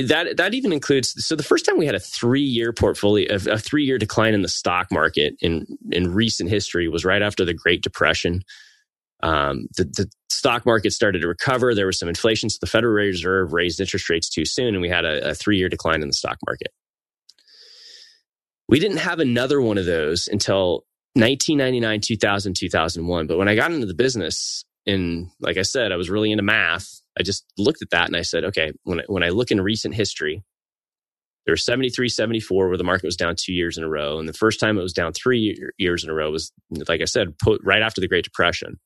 that 0.05 0.37
that 0.37 0.53
even 0.53 0.71
includes 0.71 1.15
so 1.25 1.35
the 1.35 1.43
first 1.43 1.65
time 1.65 1.79
we 1.79 1.87
had 1.87 1.95
a 1.95 1.99
three 1.99 2.43
year 2.43 2.75
portfolio 2.75 3.27
a 3.35 3.59
three 3.59 3.87
year 3.87 3.97
decline 3.97 4.35
in 4.35 4.43
the 4.43 4.49
stock 4.49 4.93
market 4.93 5.33
in 5.41 5.65
in 5.91 6.13
recent 6.13 6.51
history 6.51 6.87
was 6.87 7.07
right 7.07 7.23
after 7.23 7.47
the 7.47 7.55
Great 7.55 7.83
Depression. 7.83 8.43
Um, 9.23 9.69
the, 9.79 9.85
the 9.85 10.11
stock 10.29 10.67
market 10.67 10.93
started 10.93 11.23
to 11.23 11.29
recover. 11.29 11.75
There 11.75 11.87
was 11.87 11.99
some 11.99 12.11
inflation, 12.11 12.51
so 12.51 12.59
the 12.61 12.67
Federal 12.67 12.93
Reserve 12.93 13.55
raised 13.55 13.81
interest 13.81 14.11
rates 14.11 14.29
too 14.29 14.45
soon, 14.45 14.75
and 14.75 14.83
we 14.83 14.91
had 14.91 15.07
a, 15.07 15.31
a 15.31 15.35
three 15.35 15.57
year 15.57 15.71
decline 15.71 16.03
in 16.03 16.09
the 16.09 16.15
stock 16.15 16.37
market. 16.47 16.69
We 18.69 18.81
didn't 18.81 18.99
have 18.99 19.21
another 19.21 19.61
one 19.61 19.79
of 19.79 19.87
those 19.87 20.29
until 20.29 20.85
1999, 21.15 22.01
2000, 22.01 22.57
2001. 22.57 23.27
But 23.27 23.39
when 23.39 23.49
I 23.49 23.55
got 23.55 23.73
into 23.73 23.87
the 23.87 23.95
business, 23.95 24.65
and 24.87 25.29
like 25.41 25.57
I 25.57 25.63
said, 25.63 25.93
I 25.93 25.97
was 25.97 26.11
really 26.11 26.31
into 26.31 26.43
math. 26.43 27.01
I 27.19 27.23
just 27.23 27.45
looked 27.57 27.83
at 27.83 27.91
that 27.91 28.07
and 28.07 28.17
I 28.17 28.23
said, 28.23 28.45
okay, 28.45 28.73
when 28.85 29.01
I, 29.01 29.05
when 29.07 29.23
I 29.23 29.31
look 29.31 29.51
in 29.51 29.61
recent 29.61 29.95
history, 29.95 30.45
there 31.45 31.53
were 31.53 31.57
73, 31.57 32.09
74 32.09 32.69
where 32.69 32.77
the 32.77 32.85
market 32.85 33.07
was 33.07 33.17
down 33.17 33.37
two 33.37 33.53
years 33.53 33.79
in 33.79 33.85
a 33.85 33.89
row. 33.89 34.19
And 34.19 34.29
the 34.29 34.33
first 34.33 34.61
time 34.61 34.79
it 34.79 34.83
was 34.83 34.93
down 34.93 35.13
three 35.13 35.71
years 35.79 36.05
in 36.05 36.11
a 36.11 36.15
row 36.15 36.31
was, 36.31 36.53
like 36.89 37.01
I 37.01 37.05
said, 37.05 37.35
right 37.63 37.83
after 37.83 38.01
the 38.01 38.09
Great 38.09 38.25
Depression. 38.25 38.79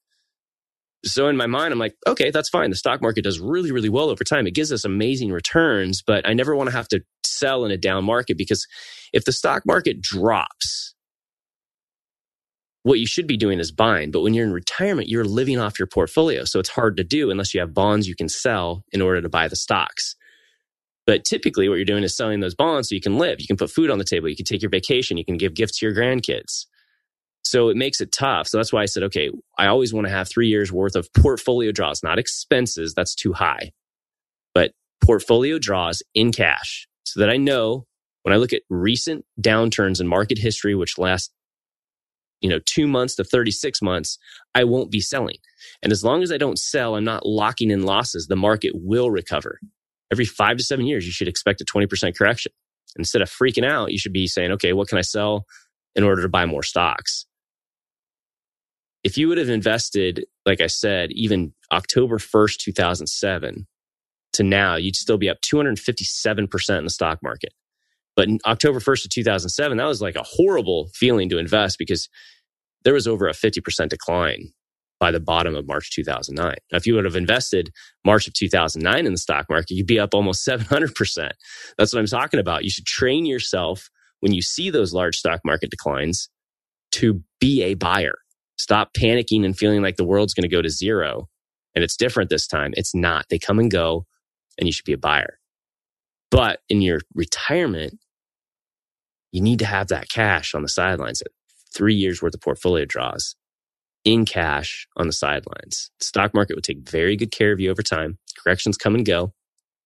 So 1.05 1.29
in 1.29 1.37
my 1.37 1.47
mind, 1.47 1.73
I'm 1.73 1.79
like, 1.79 1.95
okay, 2.07 2.31
that's 2.31 2.51
fine. 2.51 2.69
The 2.69 2.77
stock 2.77 3.01
market 3.01 3.25
does 3.25 3.41
really, 3.41 3.73
really 3.73 3.89
well 3.89 4.11
over 4.11 4.23
time. 4.23 4.47
It 4.47 4.55
gives 4.55 4.71
us 4.71 4.85
amazing 4.85 5.33
returns, 5.33 6.03
but 6.07 6.29
I 6.29 6.35
never 6.35 6.55
want 6.55 6.69
to 6.69 6.77
have 6.77 6.89
to 6.89 7.01
sell 7.41 7.65
in 7.65 7.73
a 7.73 7.77
down 7.77 8.05
market 8.05 8.37
because 8.39 8.67
if 9.13 9.25
the 9.25 9.33
stock 9.33 9.65
market 9.67 10.01
drops, 10.01 10.95
what 12.83 12.99
you 12.99 13.07
should 13.07 13.27
be 13.27 13.37
doing 13.37 13.59
is 13.59 13.73
buying. 13.73 14.11
But 14.11 14.23
when 14.23 14.35
you're 14.35 14.47
in 14.47 14.53
retirement, 14.53 15.09
you're 15.09 15.25
living 15.25 15.59
off 15.59 15.79
your 15.79 15.87
portfolio. 15.87 16.45
So 16.45 16.59
it's 16.61 16.69
hard 16.69 16.97
to 16.97 17.05
do 17.05 17.31
unless 17.31 17.53
you 17.53 17.61
have 17.61 17.75
bonds 17.75 18.09
you 18.09 18.15
can 18.15 18.29
sell 18.29 18.85
in 18.93 19.03
order 19.03 19.21
to 19.21 19.29
buy 19.29 19.49
the 19.49 19.57
stocks. 19.57 20.17
But 21.07 21.25
typically, 21.25 21.69
what 21.69 21.77
you're 21.77 21.85
doing 21.85 22.05
is 22.05 22.17
selling 22.17 22.41
those 22.41 22.55
bonds 22.55 22.89
so 22.89 22.95
you 22.95 23.01
can 23.01 23.19
live. 23.19 23.41
You 23.41 23.47
can 23.47 23.57
put 23.57 23.71
food 23.71 23.91
on 23.91 23.99
the 23.99 24.05
table. 24.05 24.29
You 24.29 24.37
can 24.37 24.47
take 24.47 24.63
your 24.63 24.71
vacation. 24.71 25.17
You 25.17 25.25
can 25.25 25.37
give 25.37 25.55
gifts 25.55 25.79
to 25.79 25.87
your 25.87 25.95
grandkids. 25.95 26.67
So 27.43 27.69
it 27.69 27.77
makes 27.77 28.01
it 28.01 28.13
tough. 28.13 28.47
So 28.47 28.59
that's 28.59 28.73
why 28.73 28.83
I 28.83 28.87
said, 28.87 29.03
okay, 29.05 29.31
I 29.59 29.67
always 29.67 29.93
want 29.93 30.07
to 30.07 30.13
have 30.13 30.29
three 30.29 30.49
years 30.49 30.71
worth 30.71 30.95
of 30.95 31.13
portfolio 31.15 31.73
draws, 31.73 32.03
not 32.03 32.19
expenses. 32.19 32.95
That's 32.95 33.15
too 33.15 33.33
high, 33.33 33.73
but 34.55 34.73
portfolio 35.03 35.59
draws 35.59 36.03
in 36.15 36.33
cash 36.33 36.87
so 37.05 37.21
that 37.21 37.31
I 37.31 37.37
know 37.37 37.87
when 38.23 38.33
I 38.33 38.37
look 38.37 38.53
at 38.53 38.63
recent 38.69 39.25
downturns 39.41 40.01
in 40.01 40.07
market 40.07 40.39
history, 40.39 40.75
which 40.75 40.99
last 40.99 41.33
you 42.41 42.49
know, 42.49 42.61
two 42.65 42.87
months 42.87 43.15
to 43.17 43.25
36 43.25 43.83
months, 43.83 44.19
I 44.55 44.65
won't 44.65 44.91
be 44.91 45.01
selling. 45.01 45.37
And 45.83 45.93
as 45.93 46.03
long 46.03 46.23
as 46.23 46.33
I 46.33 46.39
don't 46.39 46.59
sell, 46.59 46.97
I'm 46.97 47.05
not 47.05 47.27
locking 47.27 47.71
in 47.71 47.83
losses. 47.83 48.27
The 48.27 48.37
market 48.37 48.73
will 48.75 49.11
recover. 49.11 49.61
Every 50.11 50.25
five 50.25 50.57
to 50.57 50.65
seven 50.65 50.87
years, 50.87 51.07
you 51.07 51.13
should 51.13 51.29
expect 51.29 51.61
a 51.61 51.65
20% 51.65 52.17
correction. 52.17 52.53
Instead 52.99 53.23
of 53.23 53.31
freaking 53.31 53.65
out, 53.65 53.93
you 53.93 53.99
should 53.99 54.13
be 54.13 54.27
saying, 54.27 54.51
okay, 54.53 54.73
what 54.73 54.89
can 54.89 54.99
I 54.99 55.03
sell 55.03 55.47
in 55.95 56.03
order 56.03 56.23
to 56.23 56.29
buy 56.29 56.47
more 56.47 56.63
stocks? 56.63 57.27
If 59.05 59.17
you 59.17 59.29
would 59.29 59.39
have 59.39 59.49
invested, 59.49 60.25
like 60.45 60.61
I 60.61 60.67
said, 60.67 61.11
even 61.13 61.55
October 61.73 62.19
1st, 62.19 62.57
2007 62.59 63.67
to 64.35 64.43
now, 64.43 64.77
you'd 64.77 64.97
still 64.97 65.19
be 65.19 65.29
up 65.29 65.39
257% 65.41 66.79
in 66.79 66.85
the 66.85 66.91
stock 66.91 67.19
market. 67.23 67.53
But 68.17 68.29
in 68.29 68.39
October 68.47 68.81
1st 68.81 69.07
of 69.07 69.11
2007, 69.11 69.79
that 69.79 69.85
was 69.85 70.03
like 70.03 70.17
a 70.17 70.23
horrible 70.23 70.89
feeling 70.95 71.29
to 71.31 71.39
invest 71.39 71.79
because 71.79 72.09
there 72.85 72.95
was 72.95 73.07
over 73.07 73.29
a 73.29 73.33
50% 73.33 73.89
decline 73.89 74.53
by 74.99 75.11
the 75.11 75.21
bottom 75.21 75.55
of 75.55 75.67
March 75.67 75.91
2009. 75.91 76.55
Now, 76.71 76.77
if 76.77 76.87
you 76.87 76.95
would 76.95 77.07
have 77.07 77.17
invested 77.17 77.71
March 78.05 78.29
of 78.29 78.35
2009 78.35 79.07
in 79.07 79.13
the 79.13 79.19
stock 79.19 79.47
market, 79.49 79.71
you'd 79.71 79.87
be 79.87 79.99
up 79.99 80.15
almost 80.15 80.47
700%. 80.47 81.31
That's 81.79 81.95
what 81.95 82.01
I'm 82.01 82.07
talking 82.07 82.41
about. 82.41 82.65
You 82.65 82.71
should 82.71 82.87
train 82.87 83.25
yourself 83.25 83.89
when 84.21 84.33
you 84.33 84.43
see 84.43 84.71
those 84.71 84.93
large 84.93 85.17
stock 85.17 85.41
market 85.45 85.71
declines 85.71 86.29
to 86.93 87.23
be 87.41 87.63
a 87.63 87.75
buyer. 87.75 88.17
Stop 88.59 88.91
panicking 88.93 89.45
and 89.45 89.57
feeling 89.57 89.81
like 89.81 89.97
the 89.97 90.05
world's 90.05 90.35
going 90.35 90.43
to 90.43 90.55
go 90.55 90.61
to 90.61 90.69
zero. 90.69 91.29
And 91.75 91.83
it's 91.83 91.97
different 91.97 92.29
this 92.29 92.47
time. 92.47 92.73
It's 92.75 92.95
not. 92.95 93.25
They 93.31 93.39
come 93.39 93.59
and 93.59 93.71
go, 93.71 94.05
and 94.61 94.69
you 94.69 94.73
should 94.75 94.87
be 94.87 94.95
a 94.95 94.99
buyer. 94.99 95.41
But 96.31 96.61
in 96.69 96.83
your 96.83 97.01
retirement, 97.15 98.01
you 99.33 99.43
need 99.43 99.61
to 99.61 99.67
have 99.67 99.89
that 99.89 100.09
cash 100.11 100.55
on 100.55 100.63
the 100.63 100.69
sidelines, 100.69 101.23
three 101.75 101.95
years 101.95 102.23
worth 102.23 102.35
of 102.35 102.43
portfolio 102.43 102.85
draws 102.87 103.37
in 104.05 104.25
cash 104.25 104.89
on 104.97 105.07
the 105.07 105.15
sidelines. 105.15 105.91
The 106.01 106.07
stock 106.07 106.35
market 106.35 106.57
will 106.57 106.63
take 106.63 106.89
very 106.89 107.17
good 107.17 107.33
care 107.33 107.53
of 107.53 107.61
you 107.61 107.71
over 107.71 107.83
time. 107.83 108.19
Corrections 108.43 108.79
come 108.79 108.95
and 108.95 109.07
go. 109.07 109.35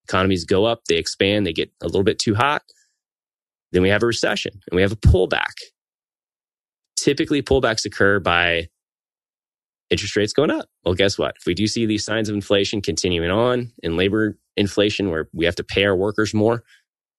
Economies 0.09 0.45
go 0.45 0.65
up, 0.67 0.85
they 0.89 0.97
expand, 0.97 1.47
they 1.47 1.53
get 1.53 1.73
a 1.83 1.87
little 1.87 2.05
bit 2.05 2.19
too 2.19 2.35
hot. 2.35 2.63
Then 3.73 3.83
we 3.83 3.91
have 3.91 4.03
a 4.03 4.07
recession 4.07 4.53
and 4.71 4.77
we 4.77 4.83
have 4.83 4.93
a 4.93 4.97
pullback. 4.97 5.55
Typically, 6.97 7.43
pullbacks 7.43 7.85
occur 7.87 8.21
by 8.21 8.69
interest 9.95 10.17
rates 10.17 10.33
going 10.33 10.51
up. 10.51 10.69
Well, 10.85 10.95
guess 10.95 11.19
what? 11.19 11.37
If 11.39 11.47
we 11.47 11.55
do 11.55 11.67
see 11.67 11.87
these 11.87 12.05
signs 12.05 12.29
of 12.29 12.35
inflation 12.35 12.83
continuing 12.83 13.31
on 13.31 13.73
and 13.83 13.97
labor 13.97 14.37
inflation 14.57 15.11
where 15.11 15.29
we 15.33 15.45
have 15.45 15.57
to 15.57 15.65
pay 15.65 15.85
our 15.85 15.97
workers 15.97 16.35
more, 16.35 16.63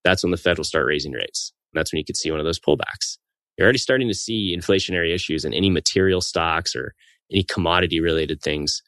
that's 0.04 0.24
when 0.24 0.32
the 0.32 0.38
Fed 0.38 0.58
will 0.58 0.66
start 0.66 0.86
raising 0.86 1.14
rates. 1.14 1.54
And 1.74 1.80
that's 1.80 1.92
when 1.92 1.98
you 1.98 2.06
could 2.06 2.18
see 2.18 2.30
one 2.30 2.40
of 2.40 2.46
those 2.46 2.60
pullbacks. 2.60 3.18
You're 3.58 3.66
already 3.66 3.80
starting 3.80 4.08
to 4.10 4.14
see 4.14 4.56
inflationary 4.56 5.14
issues 5.14 5.46
in 5.46 5.54
any 5.54 5.70
material 5.70 6.22
stocks 6.22 6.76
or 6.76 6.94
any 7.32 7.44
commodity 7.44 8.00
related 8.00 8.42
things. 8.42 8.84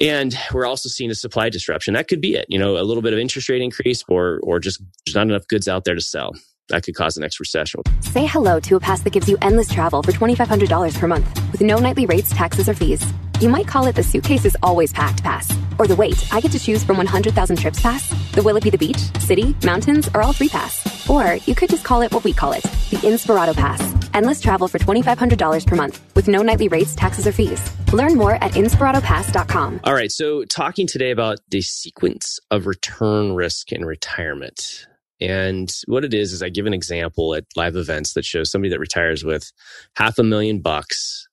And 0.00 0.36
we're 0.52 0.66
also 0.66 0.88
seeing 0.88 1.10
a 1.10 1.14
supply 1.14 1.48
disruption. 1.48 1.94
That 1.94 2.08
could 2.08 2.20
be 2.20 2.34
it. 2.34 2.46
You 2.48 2.58
know, 2.58 2.76
a 2.76 2.82
little 2.82 3.02
bit 3.02 3.12
of 3.12 3.18
interest 3.20 3.48
rate 3.48 3.62
increase 3.62 4.02
or 4.08 4.40
or 4.42 4.58
just 4.58 4.82
there's 5.06 5.14
not 5.14 5.28
enough 5.28 5.46
goods 5.46 5.68
out 5.68 5.84
there 5.84 5.94
to 5.94 6.00
sell. 6.00 6.32
That 6.68 6.82
could 6.82 6.94
cause 6.94 7.14
the 7.14 7.20
next 7.20 7.40
recession. 7.40 7.82
Say 8.00 8.26
hello 8.26 8.58
to 8.60 8.76
a 8.76 8.80
pass 8.80 9.02
that 9.02 9.12
gives 9.12 9.28
you 9.28 9.36
endless 9.42 9.68
travel 9.68 10.02
for 10.02 10.12
$2,500 10.12 10.98
per 10.98 11.06
month 11.06 11.52
with 11.52 11.60
no 11.60 11.78
nightly 11.78 12.06
rates, 12.06 12.30
taxes, 12.30 12.68
or 12.68 12.74
fees. 12.74 13.04
You 13.40 13.48
might 13.48 13.66
call 13.66 13.86
it 13.86 13.94
the 13.94 14.02
suitcase 14.02 14.44
is 14.44 14.56
always 14.62 14.92
packed 14.92 15.22
pass. 15.22 15.52
Or 15.78 15.86
the 15.86 15.96
wait, 15.96 16.32
I 16.32 16.40
get 16.40 16.52
to 16.52 16.58
choose 16.58 16.84
from 16.84 16.96
100,000 16.96 17.56
trips 17.56 17.80
pass. 17.80 18.08
The 18.32 18.42
will 18.42 18.56
it 18.56 18.64
be 18.64 18.70
the 18.70 18.78
beach, 18.78 18.98
city, 19.20 19.54
mountains, 19.64 20.08
or 20.14 20.22
all 20.22 20.32
three 20.32 20.48
pass. 20.48 21.08
Or 21.08 21.34
you 21.34 21.54
could 21.54 21.68
just 21.68 21.84
call 21.84 22.02
it 22.02 22.12
what 22.12 22.24
we 22.24 22.32
call 22.32 22.52
it, 22.52 22.62
the 22.90 22.96
Inspirato 23.02 23.54
Pass. 23.54 23.94
Endless 24.14 24.40
travel 24.40 24.68
for 24.68 24.78
$2,500 24.78 25.66
per 25.66 25.76
month 25.76 26.00
with 26.14 26.28
no 26.28 26.42
nightly 26.42 26.68
rates, 26.68 26.94
taxes, 26.94 27.26
or 27.26 27.32
fees. 27.32 27.60
Learn 27.92 28.14
more 28.14 28.34
at 28.36 28.52
inspiratopass.com. 28.52 29.80
All 29.84 29.94
right, 29.94 30.10
so 30.10 30.44
talking 30.44 30.86
today 30.86 31.10
about 31.10 31.40
the 31.50 31.60
sequence 31.60 32.38
of 32.50 32.66
return 32.66 33.34
risk 33.34 33.72
in 33.72 33.84
retirement. 33.84 34.86
And 35.20 35.72
what 35.86 36.04
it 36.04 36.12
is, 36.12 36.32
is 36.32 36.42
I 36.42 36.48
give 36.48 36.66
an 36.66 36.74
example 36.74 37.34
at 37.34 37.44
live 37.56 37.76
events 37.76 38.14
that 38.14 38.24
shows 38.24 38.50
somebody 38.50 38.70
that 38.70 38.80
retires 38.80 39.24
with 39.24 39.52
half 39.96 40.18
a 40.18 40.24
million 40.24 40.60
bucks 40.60 41.28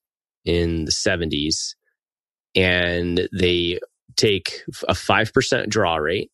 in 0.45 0.85
the 0.85 0.91
70s 0.91 1.75
and 2.55 3.27
they 3.37 3.79
take 4.17 4.61
a 4.87 4.93
5% 4.93 5.69
draw 5.69 5.95
rate 5.95 6.31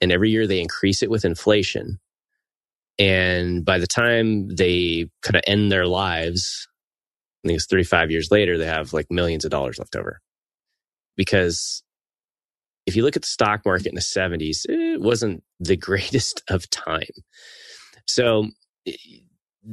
and 0.00 0.12
every 0.12 0.30
year 0.30 0.46
they 0.46 0.60
increase 0.60 1.02
it 1.02 1.10
with 1.10 1.24
inflation 1.24 1.98
and 2.98 3.64
by 3.64 3.78
the 3.78 3.86
time 3.86 4.48
they 4.48 5.08
kind 5.22 5.36
of 5.36 5.42
end 5.46 5.70
their 5.70 5.86
lives, 5.86 6.68
I 7.44 7.48
think 7.48 7.56
it's 7.56 7.66
35 7.66 8.10
years 8.10 8.30
later, 8.30 8.58
they 8.58 8.66
have 8.66 8.92
like 8.92 9.06
millions 9.10 9.44
of 9.44 9.50
dollars 9.50 9.78
left 9.78 9.94
over. 9.94 10.20
Because 11.16 11.82
if 12.88 12.96
you 12.96 13.02
look 13.02 13.16
at 13.16 13.22
the 13.22 13.28
stock 13.28 13.66
market 13.66 13.88
in 13.88 13.94
the 13.94 14.00
70s, 14.00 14.64
it 14.66 15.00
wasn't 15.00 15.44
the 15.60 15.76
greatest 15.88 16.42
of 16.48 16.68
time. 16.70 17.04
So 18.06 18.48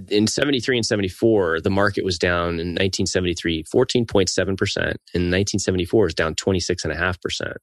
in 0.09 0.27
73 0.27 0.77
and 0.77 0.85
74, 0.85 1.61
the 1.61 1.69
market 1.69 2.03
was 2.03 2.19
down 2.19 2.59
in 2.59 2.75
1973, 2.75 3.63
14.7%. 3.63 4.07
In 4.43 5.31
1974, 5.31 6.03
it 6.03 6.05
was 6.05 6.13
down 6.13 6.35
26.5%. 6.35 7.53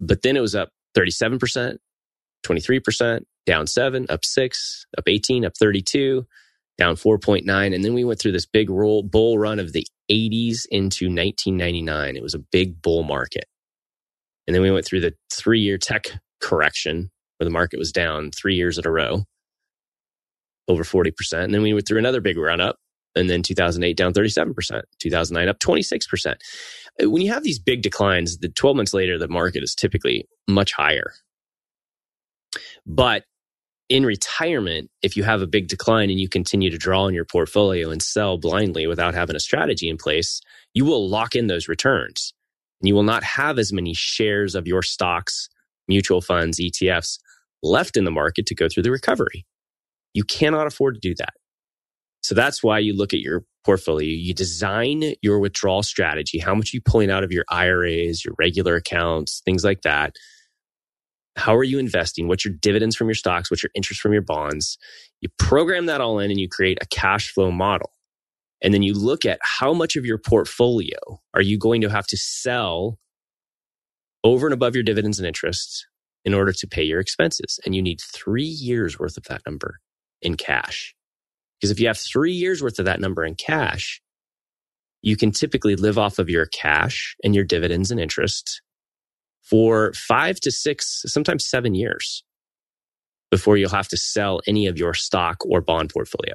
But 0.00 0.22
then 0.22 0.36
it 0.36 0.40
was 0.40 0.54
up 0.54 0.68
37%, 0.94 1.78
23%, 2.44 3.20
down 3.46 3.66
seven, 3.66 4.06
up 4.10 4.24
six, 4.24 4.84
up 4.98 5.04
18, 5.06 5.46
up 5.46 5.54
32, 5.58 6.26
down 6.76 6.96
4.9. 6.96 7.74
And 7.74 7.82
then 7.82 7.94
we 7.94 8.04
went 8.04 8.20
through 8.20 8.32
this 8.32 8.46
big 8.46 8.68
roll, 8.68 9.02
bull 9.02 9.38
run 9.38 9.58
of 9.58 9.72
the 9.72 9.86
80s 10.10 10.66
into 10.70 11.06
1999. 11.06 12.16
It 12.16 12.22
was 12.22 12.34
a 12.34 12.38
big 12.38 12.82
bull 12.82 13.02
market. 13.02 13.46
And 14.48 14.54
then 14.54 14.62
we 14.62 14.70
went 14.70 14.86
through 14.86 15.02
the 15.02 15.14
three 15.30 15.60
year 15.60 15.76
tech 15.76 16.06
correction 16.40 17.10
where 17.36 17.44
the 17.44 17.52
market 17.52 17.78
was 17.78 17.92
down 17.92 18.30
three 18.30 18.56
years 18.56 18.78
in 18.78 18.86
a 18.86 18.90
row, 18.90 19.24
over 20.68 20.82
40%. 20.82 21.12
And 21.44 21.52
then 21.52 21.62
we 21.62 21.74
went 21.74 21.86
through 21.86 21.98
another 21.98 22.22
big 22.22 22.38
run 22.38 22.58
up 22.58 22.76
and 23.14 23.28
then 23.28 23.42
2008 23.42 23.94
down 23.94 24.14
37%, 24.14 24.82
2009 25.00 25.48
up 25.48 25.58
26%. 25.58 26.34
Uh, 27.00 27.10
when 27.10 27.20
you 27.20 27.30
have 27.30 27.42
these 27.42 27.58
big 27.58 27.82
declines, 27.82 28.38
the 28.38 28.48
12 28.48 28.74
months 28.74 28.94
later, 28.94 29.18
the 29.18 29.28
market 29.28 29.62
is 29.62 29.74
typically 29.74 30.26
much 30.48 30.72
higher. 30.72 31.12
But 32.86 33.24
in 33.90 34.06
retirement, 34.06 34.90
if 35.02 35.14
you 35.14 35.24
have 35.24 35.42
a 35.42 35.46
big 35.46 35.68
decline 35.68 36.08
and 36.08 36.18
you 36.18 36.28
continue 36.28 36.70
to 36.70 36.78
draw 36.78 37.04
on 37.04 37.12
your 37.12 37.26
portfolio 37.26 37.90
and 37.90 38.02
sell 38.02 38.38
blindly 38.38 38.86
without 38.86 39.14
having 39.14 39.36
a 39.36 39.40
strategy 39.40 39.90
in 39.90 39.98
place, 39.98 40.40
you 40.72 40.86
will 40.86 41.06
lock 41.06 41.34
in 41.34 41.48
those 41.48 41.68
returns. 41.68 42.32
You 42.80 42.94
will 42.94 43.02
not 43.02 43.24
have 43.24 43.58
as 43.58 43.72
many 43.72 43.94
shares 43.94 44.54
of 44.54 44.66
your 44.66 44.82
stocks, 44.82 45.48
mutual 45.88 46.20
funds, 46.20 46.60
ETFs 46.60 47.18
left 47.62 47.96
in 47.96 48.04
the 48.04 48.10
market 48.10 48.46
to 48.46 48.54
go 48.54 48.68
through 48.68 48.84
the 48.84 48.90
recovery. 48.90 49.46
You 50.14 50.24
cannot 50.24 50.66
afford 50.66 50.94
to 50.94 51.00
do 51.00 51.14
that. 51.16 51.34
So 52.22 52.34
that's 52.34 52.62
why 52.62 52.78
you 52.78 52.96
look 52.96 53.14
at 53.14 53.20
your 53.20 53.44
portfolio. 53.64 54.08
You 54.08 54.34
design 54.34 55.14
your 55.22 55.38
withdrawal 55.38 55.82
strategy, 55.82 56.38
how 56.38 56.54
much 56.54 56.72
you 56.72 56.80
pulling 56.80 57.10
out 57.10 57.24
of 57.24 57.32
your 57.32 57.44
IRAs, 57.48 58.24
your 58.24 58.34
regular 58.38 58.76
accounts, 58.76 59.40
things 59.44 59.64
like 59.64 59.82
that. 59.82 60.16
How 61.36 61.54
are 61.54 61.64
you 61.64 61.78
investing? 61.78 62.26
What's 62.26 62.44
your 62.44 62.54
dividends 62.54 62.96
from 62.96 63.08
your 63.08 63.14
stocks? 63.14 63.50
What's 63.50 63.62
your 63.62 63.70
interest 63.74 64.00
from 64.00 64.12
your 64.12 64.22
bonds? 64.22 64.78
You 65.20 65.28
program 65.38 65.86
that 65.86 66.00
all 66.00 66.18
in 66.18 66.30
and 66.30 66.40
you 66.40 66.48
create 66.48 66.78
a 66.80 66.86
cash 66.86 67.32
flow 67.32 67.50
model. 67.50 67.92
And 68.62 68.74
then 68.74 68.82
you 68.82 68.94
look 68.94 69.24
at 69.24 69.38
how 69.42 69.72
much 69.72 69.96
of 69.96 70.04
your 70.04 70.18
portfolio 70.18 70.98
are 71.34 71.42
you 71.42 71.58
going 71.58 71.80
to 71.82 71.88
have 71.88 72.06
to 72.08 72.16
sell 72.16 72.98
over 74.24 74.46
and 74.46 74.54
above 74.54 74.74
your 74.74 74.82
dividends 74.82 75.18
and 75.18 75.26
interests 75.26 75.86
in 76.24 76.34
order 76.34 76.52
to 76.52 76.66
pay 76.66 76.82
your 76.82 77.00
expenses. 77.00 77.60
And 77.64 77.74
you 77.74 77.82
need 77.82 78.00
three 78.00 78.42
years 78.44 78.98
worth 78.98 79.16
of 79.16 79.24
that 79.24 79.42
number 79.46 79.78
in 80.20 80.36
cash. 80.36 80.94
Because 81.60 81.70
if 81.70 81.80
you 81.80 81.86
have 81.86 81.98
three 81.98 82.32
years 82.32 82.62
worth 82.62 82.78
of 82.78 82.84
that 82.84 83.00
number 83.00 83.24
in 83.24 83.34
cash, 83.34 84.00
you 85.02 85.16
can 85.16 85.30
typically 85.30 85.76
live 85.76 85.98
off 85.98 86.18
of 86.18 86.28
your 86.28 86.46
cash 86.46 87.16
and 87.22 87.34
your 87.34 87.44
dividends 87.44 87.90
and 87.90 88.00
interest 88.00 88.62
for 89.42 89.92
five 89.94 90.40
to 90.40 90.50
six, 90.50 91.04
sometimes 91.06 91.46
seven 91.46 91.74
years 91.74 92.24
before 93.30 93.56
you'll 93.56 93.70
have 93.70 93.88
to 93.88 93.96
sell 93.96 94.40
any 94.46 94.66
of 94.66 94.78
your 94.78 94.94
stock 94.94 95.44
or 95.46 95.60
bond 95.60 95.90
portfolio. 95.90 96.34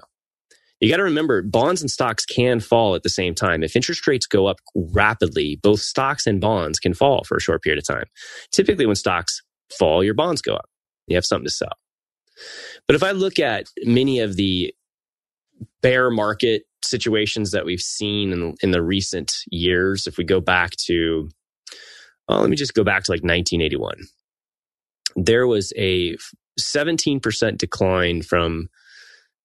You 0.83 0.89
got 0.89 0.97
to 0.97 1.03
remember 1.03 1.41
bonds 1.41 1.79
and 1.79 1.89
stocks 1.89 2.25
can 2.25 2.59
fall 2.59 2.93
at 2.93 3.03
the 3.03 3.09
same 3.09 3.33
time. 3.33 3.63
If 3.63 3.73
interest 3.73 4.05
rates 4.05 4.25
go 4.25 4.47
up 4.47 4.57
rapidly, 4.75 5.57
both 5.63 5.79
stocks 5.79 6.27
and 6.27 6.41
bonds 6.41 6.77
can 6.77 6.93
fall 6.93 7.23
for 7.23 7.37
a 7.37 7.39
short 7.39 7.63
period 7.63 7.81
of 7.81 7.87
time. 7.87 8.03
Typically, 8.51 8.85
when 8.85 8.97
stocks 8.97 9.41
fall, 9.79 10.03
your 10.03 10.13
bonds 10.13 10.41
go 10.41 10.55
up. 10.55 10.69
You 11.07 11.15
have 11.15 11.23
something 11.23 11.45
to 11.45 11.51
sell. 11.51 11.71
But 12.85 12.97
if 12.97 13.03
I 13.03 13.11
look 13.11 13.39
at 13.39 13.67
many 13.85 14.19
of 14.19 14.35
the 14.35 14.75
bear 15.81 16.11
market 16.11 16.63
situations 16.83 17.51
that 17.51 17.65
we've 17.65 17.79
seen 17.79 18.33
in, 18.33 18.55
in 18.61 18.71
the 18.71 18.83
recent 18.83 19.35
years, 19.49 20.05
if 20.05 20.17
we 20.17 20.25
go 20.25 20.41
back 20.41 20.71
to, 20.87 21.29
well, 22.27 22.41
let 22.41 22.49
me 22.49 22.57
just 22.57 22.73
go 22.73 22.83
back 22.83 23.03
to 23.05 23.11
like 23.11 23.23
1981. 23.23 23.99
There 25.15 25.47
was 25.47 25.71
a 25.77 26.17
17% 26.59 27.57
decline 27.57 28.21
from 28.21 28.67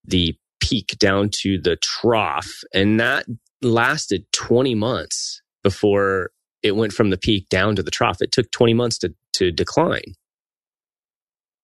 the 0.05 0.37
peak 0.61 0.97
down 0.99 1.31
to 1.43 1.59
the 1.59 1.77
trough, 1.77 2.63
and 2.75 3.01
that 3.01 3.27
lasted 3.63 4.25
20 4.33 4.75
months 4.75 5.43
before 5.63 6.31
it 6.63 6.77
went 6.77 6.93
from 6.93 7.11
the 7.11 7.19
peak 7.19 7.49
down 7.49 7.77
to 7.77 7.83
the 7.83 7.91
trough. 7.91 8.21
It 8.21 8.33
took 8.33 8.51
20 8.51 8.75
months 8.75 8.99
to, 8.99 9.15
to 9.35 9.51
decline. 9.51 10.15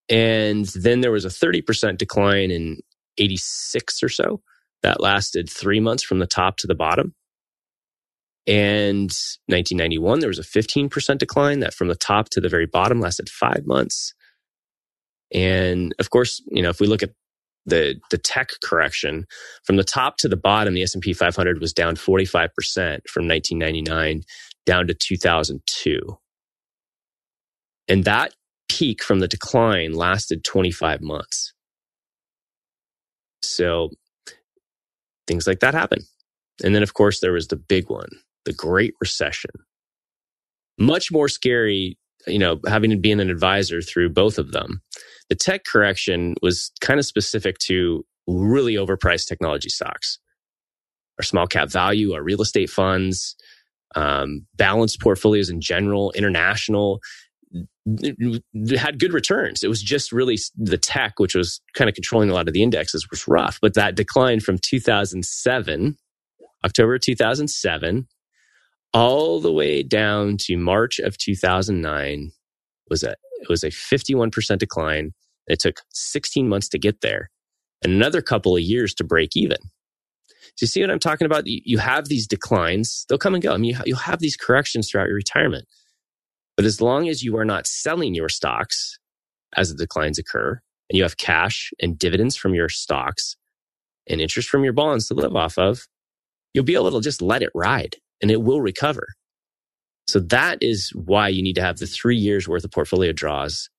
And 0.09 0.67
then 0.67 1.01
there 1.01 1.13
was 1.13 1.25
a 1.25 1.29
30% 1.29 1.99
decline 1.99 2.51
in 2.51 2.79
86 3.19 4.03
or 4.03 4.09
so. 4.09 4.43
That 4.83 5.01
lasted 5.01 5.49
three 5.49 5.81
months 5.81 6.03
from 6.03 6.19
the 6.19 6.27
top 6.27 6.59
to 6.59 6.67
the 6.67 6.75
bottom. 6.75 7.15
And 8.47 9.11
1991, 9.47 10.21
there 10.21 10.29
was 10.29 10.39
a 10.39 10.43
15% 10.43 11.19
decline 11.19 11.61
that 11.61 11.73
from 11.73 11.89
the 11.89 11.95
top 11.95 12.29
to 12.31 12.41
the 12.41 12.51
very 12.51 12.67
bottom 12.67 13.01
lasted 13.01 13.31
five 13.31 13.63
months. 13.65 14.13
And 15.33 15.95
of 15.99 16.11
course, 16.11 16.43
you 16.49 16.63
know, 16.63 16.69
if 16.69 16.81
we 16.81 16.87
look 16.87 17.03
at 17.03 17.13
the, 17.67 17.97
the 18.11 18.19
tech 18.19 18.51
correction 18.63 19.27
from 19.65 19.77
the 19.77 19.85
top 19.85 20.17
to 20.19 20.29
the 20.29 20.37
bottom, 20.37 20.75
the 20.75 20.83
S&P 20.83 21.13
500 21.13 21.61
was 21.61 21.73
down 21.73 21.97
45% 21.97 22.51
from 23.09 23.27
1999 23.27 24.23
down 24.67 24.87
to 24.87 24.95
2002. 24.95 26.19
And 27.89 28.05
that 28.05 28.35
peak 28.69 29.03
from 29.03 29.21
the 29.21 29.29
decline 29.29 29.93
lasted 29.93 30.45
25 30.45 31.01
months. 31.01 31.53
So 33.43 33.91
things 35.27 35.47
like 35.47 35.61
that 35.61 35.75
happen. 35.75 36.01
And 36.63 36.75
then, 36.75 36.83
of 36.83 36.95
course, 36.95 37.21
there 37.21 37.33
was 37.33 37.49
the 37.49 37.57
big 37.57 37.91
one, 37.91 38.09
the 38.45 38.53
Great 38.53 38.95
Recession. 39.01 39.51
Much 40.79 41.13
more 41.13 41.29
scary, 41.29 41.99
you 42.27 42.39
know, 42.39 42.61
having 42.67 42.91
to 42.91 42.97
be 42.97 43.13
an 43.13 43.21
advisor 43.21 43.83
through 43.83 44.11
both 44.11 44.39
of 44.39 44.53
them. 44.53 44.81
The 45.29 45.35
tech 45.35 45.65
correction 45.65 46.35
was 46.43 46.71
kind 46.81 47.01
of 47.01 47.07
specific 47.07 47.59
to 47.61 48.05
really 48.27 48.75
overpriced 48.75 49.27
technology 49.27 49.69
stocks. 49.69 50.19
Our 51.19 51.25
small 51.25 51.47
cap 51.47 51.71
value, 51.71 52.13
our 52.13 52.23
real 52.23 52.43
estate 52.43 52.71
funds, 52.71 53.37
um, 53.95 54.47
balanced 54.57 55.01
portfolios 55.01 55.51
in 55.51 55.61
general, 55.61 56.13
international, 56.13 57.01
had 58.77 58.99
good 58.99 59.13
returns. 59.13 59.63
It 59.63 59.69
was 59.69 59.83
just 59.83 60.11
really 60.11 60.39
the 60.57 60.79
tech, 60.79 61.19
which 61.19 61.35
was 61.35 61.61
kind 61.75 61.89
of 61.89 61.95
controlling 61.95 62.31
a 62.31 62.35
lot 62.35 62.49
of 62.49 62.55
the 62.55 62.63
indexes, 62.63 63.09
was 63.11 63.29
rough. 63.29 63.59
But 63.61 63.75
that 63.75 63.95
decline 63.95 64.41
from 64.41 64.59
2007, 64.59 65.97
October 66.65 66.99
2007, 66.99 68.09
all 68.93 69.41
the 69.41 69.53
way 69.53 69.83
down 69.83 70.37
to 70.39 70.57
March 70.57 70.99
of 70.99 71.19
2009 71.19 72.33
was 72.89 73.03
a 73.03 73.15
it 73.45 73.51
was 73.51 73.63
a 73.63 73.69
51% 73.69 74.59
decline. 74.59 75.13
It 75.47 75.61
took 75.61 75.81
16 75.93 76.49
months 76.49 76.69
to 76.71 76.79
get 76.79 77.01
there 77.01 77.31
and 77.83 77.93
another 77.93 78.23
couple 78.23 78.57
of 78.57 78.63
years 78.63 78.95
to 78.95 79.05
break 79.05 79.37
even. 79.37 79.59
Do 79.61 80.63
you 80.63 80.67
see 80.67 80.81
what 80.81 80.91
I'm 80.91 80.99
talking 80.99 81.27
about? 81.27 81.47
You 81.47 81.79
have 81.79 82.09
these 82.09 82.27
declines, 82.27 83.05
they'll 83.09 83.19
come 83.19 83.35
and 83.35 83.43
go. 83.43 83.53
I 83.53 83.57
mean, 83.57 83.77
you'll 83.85 83.99
have 83.99 84.21
these 84.21 84.37
corrections 84.37 84.91
throughout 84.91 85.09
your 85.09 85.17
retirement. 85.17 85.67
But 86.57 86.65
as 86.65 86.81
long 86.81 87.09
as 87.09 87.23
you 87.23 87.37
are 87.37 87.45
not 87.45 87.67
selling 87.67 88.15
your 88.15 88.29
stocks 88.29 88.99
as 89.57 89.71
the 89.71 89.77
declines 89.77 90.19
occur 90.19 90.61
and 90.89 90.97
you 90.97 91.03
have 91.03 91.17
cash 91.17 91.73
and 91.81 91.99
dividends 91.99 92.37
from 92.37 92.55
your 92.55 92.69
stocks 92.69 93.37
and 94.09 94.21
interest 94.21 94.49
from 94.49 94.65
your 94.65 94.73
bonds 94.73 95.09
to 95.09 95.15
live 95.15 95.35
off 95.35 95.59
of, 95.59 95.87
you'll 96.53 96.65
be 96.65 96.75
able 96.75 96.93
to 96.93 97.01
just 97.01 97.21
let 97.21 97.43
it 97.43 97.51
ride 97.55 97.97
and 98.23 98.31
it 98.31 98.43
will 98.43 98.61
recover. 98.61 99.09
So 100.07 100.21
that 100.21 100.59
is 100.61 100.91
why 100.95 101.29
you 101.29 101.43
need 101.43 101.55
to 101.55 101.63
have 101.63 101.79
the 101.79 101.87
three 101.87 102.17
years 102.17 102.47
worth 102.47 102.65
of 102.65 102.71
portfolio 102.71 103.13
draws 103.13 103.71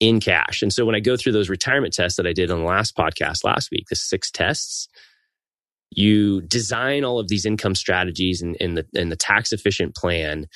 in 0.00 0.20
cash. 0.20 0.62
And 0.62 0.72
so 0.72 0.84
when 0.84 0.94
I 0.94 1.00
go 1.00 1.16
through 1.16 1.32
those 1.32 1.48
retirement 1.48 1.94
tests 1.94 2.16
that 2.16 2.26
I 2.26 2.32
did 2.32 2.50
on 2.50 2.58
the 2.58 2.64
last 2.64 2.96
podcast 2.96 3.44
last 3.44 3.70
week, 3.70 3.86
the 3.88 3.96
six 3.96 4.30
tests, 4.30 4.88
you 5.90 6.42
design 6.42 7.04
all 7.04 7.18
of 7.18 7.28
these 7.28 7.46
income 7.46 7.74
strategies 7.74 8.42
and, 8.42 8.56
and 8.60 8.76
the, 8.76 8.86
and 8.94 9.10
the 9.10 9.16
tax 9.16 9.52
efficient 9.52 9.94
plan 9.94 10.46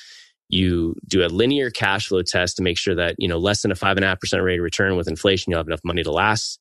you 0.51 0.95
do 1.07 1.25
a 1.25 1.27
linear 1.27 1.69
cash 1.69 2.07
flow 2.07 2.21
test 2.21 2.57
to 2.57 2.61
make 2.61 2.77
sure 2.77 2.93
that, 2.93 3.15
you 3.17 3.27
know, 3.27 3.37
less 3.37 3.61
than 3.61 3.71
a 3.71 3.75
five 3.75 3.97
and 3.97 4.03
a 4.03 4.09
half 4.09 4.19
percent 4.19 4.43
rate 4.43 4.59
of 4.59 4.63
return 4.63 4.97
with 4.97 5.07
inflation, 5.07 5.49
you'll 5.49 5.59
have 5.59 5.67
enough 5.67 5.79
money 5.83 6.03
to 6.03 6.11
last 6.11 6.59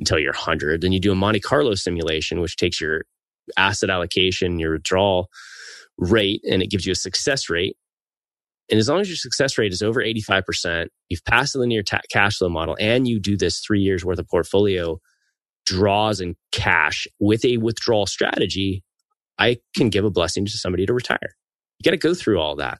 until 0.00 0.18
you're 0.18 0.32
100. 0.32 0.80
Then 0.80 0.92
you 0.92 1.00
do 1.00 1.12
a 1.12 1.14
Monte 1.14 1.40
Carlo 1.40 1.74
simulation, 1.74 2.40
which 2.40 2.56
takes 2.56 2.80
your 2.80 3.04
asset 3.56 3.88
allocation, 3.88 4.58
your 4.58 4.72
withdrawal 4.72 5.28
rate, 5.98 6.42
and 6.50 6.62
it 6.62 6.70
gives 6.70 6.86
you 6.86 6.92
a 6.92 6.96
success 6.96 7.50
rate. 7.50 7.76
And 8.70 8.80
as 8.80 8.88
long 8.88 9.00
as 9.00 9.08
your 9.08 9.16
success 9.16 9.58
rate 9.58 9.72
is 9.72 9.82
over 9.82 10.02
85%, 10.02 10.88
you've 11.10 11.24
passed 11.24 11.52
the 11.54 11.60
linear 11.60 11.82
ta- 11.82 12.00
cash 12.12 12.38
flow 12.38 12.48
model, 12.48 12.76
and 12.80 13.06
you 13.08 13.20
do 13.20 13.36
this 13.36 13.60
three 13.60 13.80
years 13.82 14.04
worth 14.04 14.18
of 14.18 14.28
portfolio 14.28 14.98
draws 15.66 16.20
and 16.20 16.36
cash 16.52 17.06
with 17.20 17.44
a 17.44 17.58
withdrawal 17.58 18.06
strategy, 18.06 18.82
I 19.38 19.58
can 19.76 19.90
give 19.90 20.04
a 20.04 20.10
blessing 20.10 20.44
to 20.46 20.52
somebody 20.52 20.86
to 20.86 20.92
retire. 20.94 21.36
You 21.78 21.84
got 21.84 21.92
to 21.92 21.96
go 21.96 22.14
through 22.14 22.40
all 22.40 22.56
that. 22.56 22.78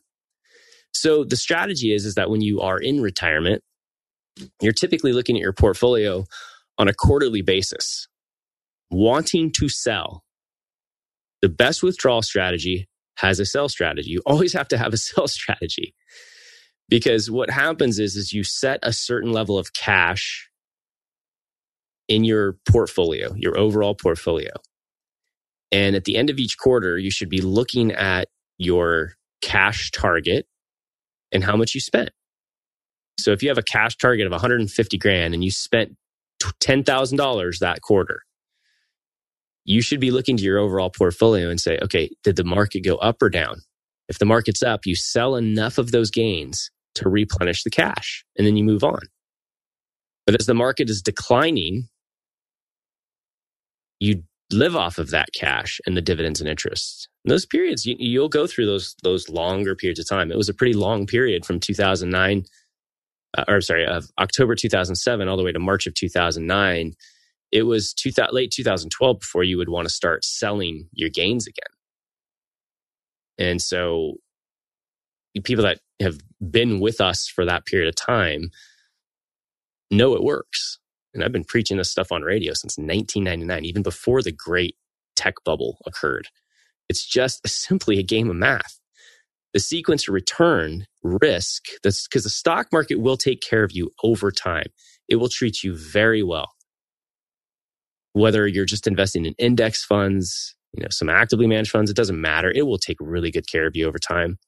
So 0.93 1.25
the 1.25 1.37
strategy 1.37 1.95
is, 1.95 2.07
is 2.07 2.15
that 2.15 2.31
when 2.31 2.41
you 2.41 2.61
are 2.61 2.79
in 2.79 3.01
retirement, 3.01 3.63
you're 4.61 4.73
typically 4.73 5.13
looking 5.13 5.37
at 5.37 5.43
your 5.43 5.53
portfolio 5.53 6.25
on 6.79 6.89
a 6.89 6.95
quarterly 6.95 7.43
basis, 7.43 8.09
wanting 8.91 9.53
to 9.53 9.69
sell. 9.69 10.25
The 11.43 11.49
best 11.49 11.83
withdrawal 11.83 12.23
strategy 12.23 12.89
has 13.17 13.41
a 13.41 13.47
sell 13.47 13.69
strategy. 13.69 14.11
You 14.11 14.23
always 14.27 14.53
have 14.53 14.69
to 14.69 14.79
have 14.79 14.93
a 14.93 14.97
sell 15.09 15.29
strategy 15.29 15.95
because 16.89 17.31
what 17.31 17.51
happens 17.51 17.99
is, 17.99 18.17
is 18.17 18.33
you 18.33 18.45
set 18.45 18.81
a 18.83 18.93
certain 18.93 19.33
level 19.33 19.59
of 19.59 19.73
cash 19.73 20.49
in 22.09 22.25
your 22.25 22.57
portfolio, 22.69 23.35
your 23.35 23.59
overall 23.59 23.95
portfolio. 23.95 24.53
And 25.73 25.97
at 25.97 26.05
the 26.05 26.17
end 26.17 26.31
of 26.31 26.39
each 26.39 26.59
quarter, 26.59 26.99
you 26.99 27.11
should 27.11 27.31
be 27.31 27.41
looking 27.41 27.93
at 27.93 28.29
your 28.59 29.15
cash 29.43 29.91
target 29.91 30.47
and 31.33 31.43
how 31.43 31.57
much 31.57 31.75
you 31.75 31.81
spent. 31.81 32.11
So 33.19 33.33
if 33.33 33.43
you 33.43 33.49
have 33.49 33.59
a 33.59 33.63
cash 33.63 33.97
target 33.97 34.27
of 34.27 34.33
150 34.33 34.99
grand 34.99 35.35
and 35.35 35.43
you 35.43 35.51
spent 35.51 35.97
$10,000 36.41 37.59
that 37.61 37.81
quarter, 37.81 38.23
you 39.65 39.81
should 39.81 40.01
be 40.01 40.11
looking 40.11 40.37
to 40.37 40.43
your 40.43 40.59
overall 40.59 40.91
portfolio 40.91 41.49
and 41.49 41.61
say, 41.61 41.79
okay, 41.83 42.11
did 42.23 42.37
the 42.37 42.45
market 42.45 42.81
go 42.81 42.97
up 42.97 43.23
or 43.23 43.31
down? 43.31 43.63
If 44.09 44.19
the 44.19 44.27
market's 44.27 44.63
up, 44.63 44.85
you 44.85 44.95
sell 44.95 45.37
enough 45.37 45.79
of 45.79 45.91
those 45.91 46.11
gains 46.11 46.71
to 46.97 47.09
replenish 47.09 47.65
the 47.65 47.71
cash 47.71 48.25
and 48.37 48.47
then 48.47 48.57
you 48.57 48.65
move 48.65 48.85
on. 48.85 49.01
But 50.27 50.39
as 50.39 50.47
the 50.47 50.55
market 50.55 50.89
is 50.91 51.03
declining, 51.03 51.89
you 54.01 54.23
live 54.53 54.77
off 54.77 54.99
of 54.99 55.11
that 55.11 55.29
cash 55.35 55.81
and 55.87 55.97
the 55.97 56.03
dividends 56.03 56.41
and 56.41 56.49
interest. 56.49 57.09
In 57.25 57.31
those 57.31 57.47
periods, 57.47 57.87
you, 57.87 58.21
will 58.21 58.29
go 58.29 58.47
through 58.47 58.67
those 58.67 58.95
those 59.03 59.29
longer 59.29 59.75
periods 59.75 60.01
of 60.01 60.09
time. 60.09 60.31
It 60.31 60.37
was 60.37 60.49
a 60.49 60.55
pretty 60.55 60.75
long 60.75 61.07
period 61.07 61.45
from 61.45 61.61
2009, 61.61 62.45
uh, 63.37 63.45
or 63.49 63.61
sorry, 63.61 63.87
of 63.87 64.07
October 64.19 64.55
2007 64.55 65.29
all 65.29 65.37
the 65.37 65.43
way 65.43 65.53
to 65.53 65.59
March 65.59 65.87
of 65.87 65.95
2009. 65.95 66.93
It 67.55 67.65
was 67.65 67.95
late 68.33 68.53
2012 68.53 69.21
before 69.21 69.45
you 69.45 69.59
would 69.59 69.71
want 69.71 69.89
to 69.89 69.95
start 69.95 70.27
selling 70.27 70.91
your 70.93 71.11
gains 71.11 71.47
again. 71.49 71.65
And 73.39 73.63
so, 73.63 74.15
people 75.45 75.65
that 75.65 75.81
have 76.01 76.19
been 76.51 76.81
with 76.81 77.01
us 77.01 77.29
for 77.29 77.45
that 77.47 77.67
period 77.67 77.89
of 77.89 77.97
time 77.97 78.51
know 79.91 80.15
it 80.15 80.25
works. 80.25 80.79
And 81.15 81.25
I've 81.25 81.33
been 81.33 81.45
preaching 81.45 81.79
this 81.79 81.91
stuff 81.91 82.13
on 82.13 82.23
radio 82.23 82.55
since 82.55 82.79
1999, 82.79 83.65
even 83.67 83.83
before 83.83 84.23
the 84.23 84.33
great 84.33 84.77
tech 85.17 85.37
bubble 85.45 85.79
occurred. 85.87 86.29
It's 86.89 87.07
just 87.07 87.47
simply 87.49 87.99
a 87.99 88.05
game 88.05 88.31
of 88.31 88.37
math. 88.37 88.81
The 89.55 89.61
sequence 89.61 90.09
of 90.09 90.15
return 90.15 90.87
risk, 91.03 91.65
because 91.83 92.09
the 92.13 92.31
stock 92.31 92.69
market 92.73 92.97
will 93.01 93.17
take 93.17 93.43
care 93.43 93.65
of 93.65 93.73
you 93.73 93.91
over 94.05 94.33
time. 94.33 94.67
It 95.09 95.17
will 95.17 95.29
treat 95.31 95.65
you 95.65 95.77
very 95.77 96.23
well. 96.23 96.51
Whether 98.15 98.49
you're 98.49 98.67
just 98.67 98.89
investing 98.89 99.27
in 99.27 99.35
index 99.39 99.85
funds, 99.85 100.57
you 100.75 100.83
know, 100.83 100.89
some 100.91 101.11
actively 101.11 101.49
managed 101.49 101.73
funds, 101.73 101.91
it 101.91 101.97
doesn't 101.97 102.21
matter. 102.21 102.51
It 102.51 102.67
will 102.67 102.79
take 102.79 102.99
really 103.01 103.33
good 103.33 103.51
care 103.51 103.69
of 103.69 103.77
you 103.77 103.89
over 103.89 104.01
time. 104.01 104.39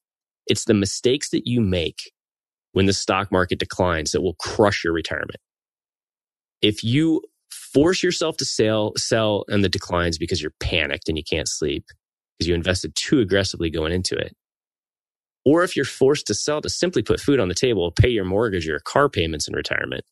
It's 0.48 0.66
the 0.66 0.74
mistakes 0.74 1.30
that 1.30 1.46
you 1.46 1.60
make 1.62 2.12
when 2.72 2.86
the 2.86 2.94
stock 2.94 3.32
market 3.32 3.60
declines 3.60 4.12
that 4.12 4.22
will 4.22 4.34
crush 4.34 4.84
your 4.84 4.94
retirement. 4.94 5.40
If 6.62 6.84
you 6.84 7.22
force 7.50 8.02
yourself 8.02 8.38
to 8.38 8.46
sell, 8.46 8.92
sell 8.96 9.44
and 9.48 9.64
the 9.64 9.70
declines 9.70 10.18
because 10.18 10.42
you're 10.42 10.54
panicked 10.60 11.08
and 11.08 11.18
you 11.18 11.24
can't 11.24 11.48
sleep 11.48 11.86
because 12.38 12.48
you 12.48 12.54
invested 12.54 12.94
too 12.96 13.20
aggressively 13.20 13.70
going 13.70 13.92
into 13.92 14.16
it. 14.16 14.34
Or 15.44 15.64
if 15.64 15.76
you're 15.76 15.84
forced 15.86 16.28
to 16.28 16.34
sell 16.34 16.60
to 16.62 16.70
simply 16.70 17.02
put 17.02 17.20
food 17.20 17.40
on 17.40 17.48
the 17.48 17.54
table, 17.54 17.92
pay 17.92 18.08
your 18.10 18.24
mortgage, 18.24 18.66
your 18.66 18.80
car 18.80 19.08
payments 19.08 19.48
in 19.48 19.54
retirement, 19.54 20.04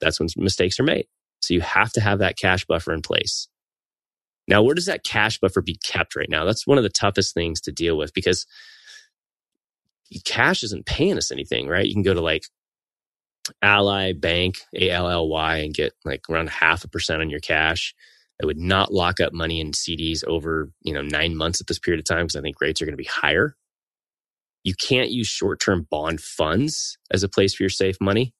that's 0.00 0.20
when 0.20 0.28
mistakes 0.36 0.80
are 0.80 0.84
made. 0.84 1.06
So 1.40 1.54
you 1.54 1.60
have 1.62 1.92
to 1.92 2.00
have 2.00 2.20
that 2.20 2.38
cash 2.38 2.66
buffer 2.66 2.92
in 2.92 3.02
place. 3.02 3.48
Now, 4.48 4.62
where 4.62 4.74
does 4.74 4.86
that 4.86 5.04
cash 5.04 5.38
buffer 5.38 5.62
be 5.62 5.78
kept 5.84 6.16
right 6.16 6.30
now? 6.30 6.44
That's 6.44 6.66
one 6.66 6.78
of 6.78 6.84
the 6.84 6.90
toughest 6.90 7.34
things 7.34 7.60
to 7.62 7.72
deal 7.72 7.98
with 7.98 8.14
because 8.14 8.46
cash 10.24 10.62
isn't 10.62 10.86
paying 10.86 11.18
us 11.18 11.32
anything, 11.32 11.68
right? 11.68 11.86
You 11.86 11.94
can 11.94 12.02
go 12.02 12.14
to 12.14 12.20
like 12.20 12.44
Ally 13.62 14.12
Bank, 14.14 14.56
A 14.74 14.90
L 14.90 15.08
L 15.08 15.28
Y, 15.28 15.56
and 15.58 15.74
get 15.74 15.94
like 16.04 16.22
around 16.30 16.50
half 16.50 16.84
a 16.84 16.88
percent 16.88 17.22
on 17.22 17.30
your 17.30 17.40
cash. 17.40 17.94
I 18.42 18.46
would 18.46 18.58
not 18.58 18.92
lock 18.92 19.20
up 19.20 19.32
money 19.32 19.60
in 19.60 19.72
CDs 19.72 20.24
over, 20.26 20.70
you 20.82 20.94
know, 20.94 21.02
nine 21.02 21.36
months 21.36 21.60
at 21.60 21.66
this 21.66 21.78
period 21.78 22.00
of 22.00 22.06
time 22.06 22.26
because 22.26 22.36
I 22.36 22.40
think 22.42 22.60
rates 22.60 22.82
are 22.82 22.86
going 22.86 22.94
to 22.94 22.98
be 23.02 23.04
higher. 23.04 23.56
You 24.64 24.74
can't 24.74 25.10
use 25.10 25.28
short 25.28 25.60
term 25.60 25.86
bond 25.90 26.20
funds 26.20 26.98
as 27.12 27.22
a 27.22 27.28
place 27.28 27.54
for 27.54 27.64
your 27.64 27.70
safe 27.70 27.96
money. 28.00 28.34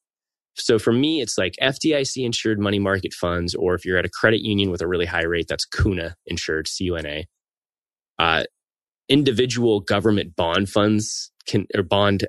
So 0.59 0.79
for 0.79 0.92
me, 0.92 1.21
it's 1.21 1.38
like 1.38 1.55
FDIC 1.62 2.25
insured 2.25 2.59
money 2.59 2.79
market 2.79 3.14
funds, 3.14 3.55
or 3.55 3.75
if 3.75 3.85
you're 3.85 3.99
at 3.99 4.05
a 4.05 4.11
credit 4.11 4.40
union 4.40 4.71
with 4.71 4.83
a 4.83 4.88
really 4.88 5.07
high 5.07 5.25
rate, 5.25 5.47
that's 5.49 5.64
CUNA 5.64 6.16
insured, 6.27 6.68
C 6.68 6.85
U 6.85 6.97
N 6.97 7.07
A. 7.07 7.29
Uh, 8.18 8.44
individual 9.09 9.81
government 9.81 10.37
bond 10.37 10.68
funds 10.68 11.31
can, 11.47 11.66
or 11.75 11.83
bond 11.83 12.27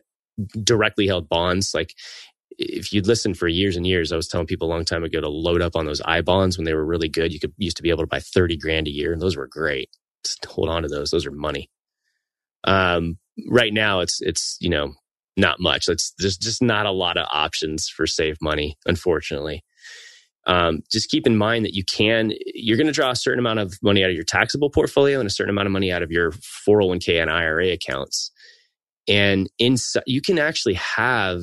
directly 0.64 1.08
held 1.08 1.28
bonds. 1.30 1.74
Like 1.74 1.94
if 2.58 2.94
you'd 2.94 3.08
listened 3.08 3.38
for 3.38 3.48
years 3.48 3.76
and 3.76 3.88
years, 3.88 4.12
I 4.12 4.16
was 4.16 4.28
telling 4.28 4.48
people 4.48 4.68
a 4.68 4.74
long 4.74 4.86
time 4.86 5.04
ago 5.04 5.22
to 5.22 5.30
load 5.30 5.62
up 5.62 5.76
on 5.76 5.86
those 5.86 6.02
I 6.02 6.22
bonds 6.22 6.58
when 6.58 6.66
they 6.66 6.74
were 6.74 6.86
really 6.86 7.10
good. 7.10 7.34
You 7.34 7.40
could 7.40 7.54
used 7.58 7.78
to 7.78 7.84
be 7.84 7.90
able 7.90 8.04
to 8.04 8.08
buy 8.08 8.20
30 8.20 8.58
grand 8.58 8.88
a 8.88 8.92
year 8.92 9.14
and 9.14 9.22
those 9.22 9.38
were 9.38 9.48
great. 9.48 9.90
Just 10.24 10.46
hold 10.46 10.70
on 10.70 10.84
to 10.84 10.90
those. 10.90 11.12
Those 11.12 11.26
are 11.26 11.32
money. 11.32 11.70
Um, 12.66 13.18
right 13.50 13.74
now 13.74 14.02
it's, 14.02 14.22
it's, 14.22 14.58
you 14.60 14.70
know, 14.70 14.94
not 15.40 15.60
much. 15.60 15.88
It's, 15.88 16.14
there's 16.20 16.38
just 16.38 16.62
not 16.62 16.86
a 16.86 16.92
lot 16.92 17.18
of 17.18 17.28
options 17.32 17.88
for 17.88 18.06
save 18.06 18.38
money, 18.42 18.76
unfortunately. 18.86 19.64
Um, 20.46 20.80
just 20.92 21.10
keep 21.10 21.28
in 21.28 21.38
mind 21.38 21.66
that 21.66 21.74
you 21.74 21.84
can, 21.84 22.34
you're 22.54 22.78
going 22.78 22.88
to 22.88 22.94
draw 22.94 23.12
a 23.12 23.16
certain 23.16 23.40
amount 23.40 23.60
of 23.60 23.78
money 23.84 24.04
out 24.04 24.10
of 24.10 24.16
your 24.16 24.26
taxable 24.26 24.70
portfolio 24.70 25.20
and 25.20 25.28
a 25.28 25.32
certain 25.32 25.52
amount 25.52 25.68
of 25.68 25.72
money 25.72 25.92
out 25.92 26.02
of 26.04 26.12
your 26.12 26.32
401k 26.68 27.22
and 27.22 27.30
IRA 27.30 27.70
accounts. 27.70 28.32
And 29.08 29.50
in, 29.60 29.76
you 30.06 30.22
can 30.22 30.40
actually 30.40 30.76
have 30.76 31.42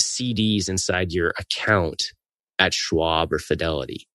CDs 0.00 0.68
inside 0.68 1.12
your 1.12 1.32
account 1.38 2.02
at 2.58 2.74
Schwab 2.74 3.32
or 3.32 3.38
Fidelity. 3.38 4.06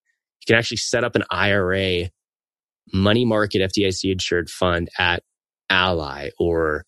You 0.41 0.45
can 0.47 0.55
actually 0.55 0.77
set 0.77 1.03
up 1.03 1.15
an 1.15 1.23
IRA 1.29 2.09
money 2.93 3.25
market 3.25 3.61
FDIC 3.61 4.11
insured 4.11 4.49
fund 4.49 4.89
at 4.97 5.23
Ally 5.69 6.29
or 6.39 6.85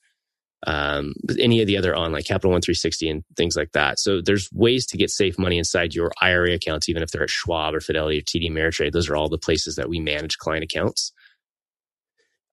um, 0.68 1.14
any 1.40 1.62
of 1.62 1.68
the 1.68 1.78
other 1.78 1.96
online 1.96 2.24
Capital 2.24 2.52
One 2.52 2.62
360 2.62 3.10
and 3.10 3.24
things 3.36 3.56
like 3.56 3.72
that. 3.74 4.00
So 4.00 4.22
there's 4.22 4.50
ways 4.54 4.86
to 4.88 4.98
get 4.98 5.10
safe 5.10 5.40
money 5.40 5.58
inside 5.58 5.96
your 5.96 6.12
IRA 6.22 6.54
accounts, 6.54 6.90
even 6.90 7.04
if 7.04 7.12
they're 7.12 7.24
at 7.24 7.30
Schwab 7.30 7.74
or 7.74 7.80
Fidelity 7.80 8.20
or 8.20 8.22
TD 8.22 8.50
Ameritrade. 8.50 8.92
Those 8.92 9.10
are 9.10 9.16
all 9.16 9.30
the 9.30 9.38
places 9.38 9.76
that 9.76 9.90
we 9.90 10.00
manage 10.00 10.38
client 10.38 10.64
accounts. 10.64 11.14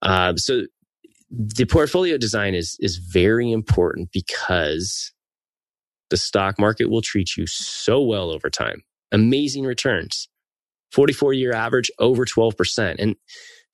Um, 0.03 0.39
so 0.39 0.63
the 1.31 1.67
portfolio 1.67 2.17
design 2.19 2.55
is 2.55 2.77
is 2.81 2.97
very 2.97 3.53
important 3.53 4.11
because 4.13 5.13
the 6.11 6.17
stock 6.17 6.59
market 6.59 6.91
will 6.91 7.03
treat 7.03 7.37
you 7.37 7.47
so 7.47 8.01
well 8.03 8.31
over 8.31 8.51
time. 8.51 8.83
Amazing 9.13 9.65
returns. 9.65 10.29
44 10.93 11.35
year 11.35 11.53
average 11.53 11.91
over 11.99 12.25
12%. 12.25 12.97
And 12.99 13.17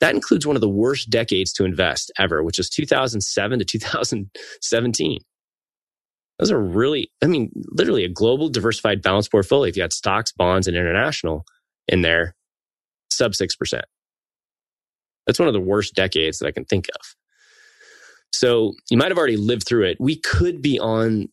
that 0.00 0.14
includes 0.14 0.46
one 0.46 0.56
of 0.56 0.60
the 0.60 0.68
worst 0.68 1.10
decades 1.10 1.52
to 1.54 1.64
invest 1.64 2.12
ever, 2.18 2.42
which 2.42 2.58
is 2.58 2.68
2007 2.68 3.58
to 3.58 3.64
2017. 3.64 5.20
Those 6.38 6.50
are 6.50 6.60
really, 6.60 7.12
I 7.22 7.26
mean, 7.26 7.52
literally 7.70 8.04
a 8.04 8.08
global 8.08 8.48
diversified 8.48 9.02
balanced 9.02 9.30
portfolio. 9.30 9.68
If 9.68 9.76
you 9.76 9.82
had 9.82 9.92
stocks, 9.92 10.32
bonds, 10.32 10.66
and 10.66 10.76
international 10.76 11.44
in 11.86 12.00
there, 12.02 12.34
sub 13.10 13.32
6%. 13.32 13.82
That's 15.26 15.38
one 15.38 15.48
of 15.48 15.54
the 15.54 15.60
worst 15.60 15.94
decades 15.94 16.38
that 16.38 16.46
I 16.46 16.50
can 16.50 16.64
think 16.64 16.88
of. 16.88 17.14
So 18.32 18.72
you 18.90 18.96
might 18.96 19.10
have 19.10 19.18
already 19.18 19.36
lived 19.36 19.66
through 19.66 19.84
it. 19.84 19.96
We 20.00 20.16
could 20.16 20.60
be 20.60 20.78
on 20.80 21.28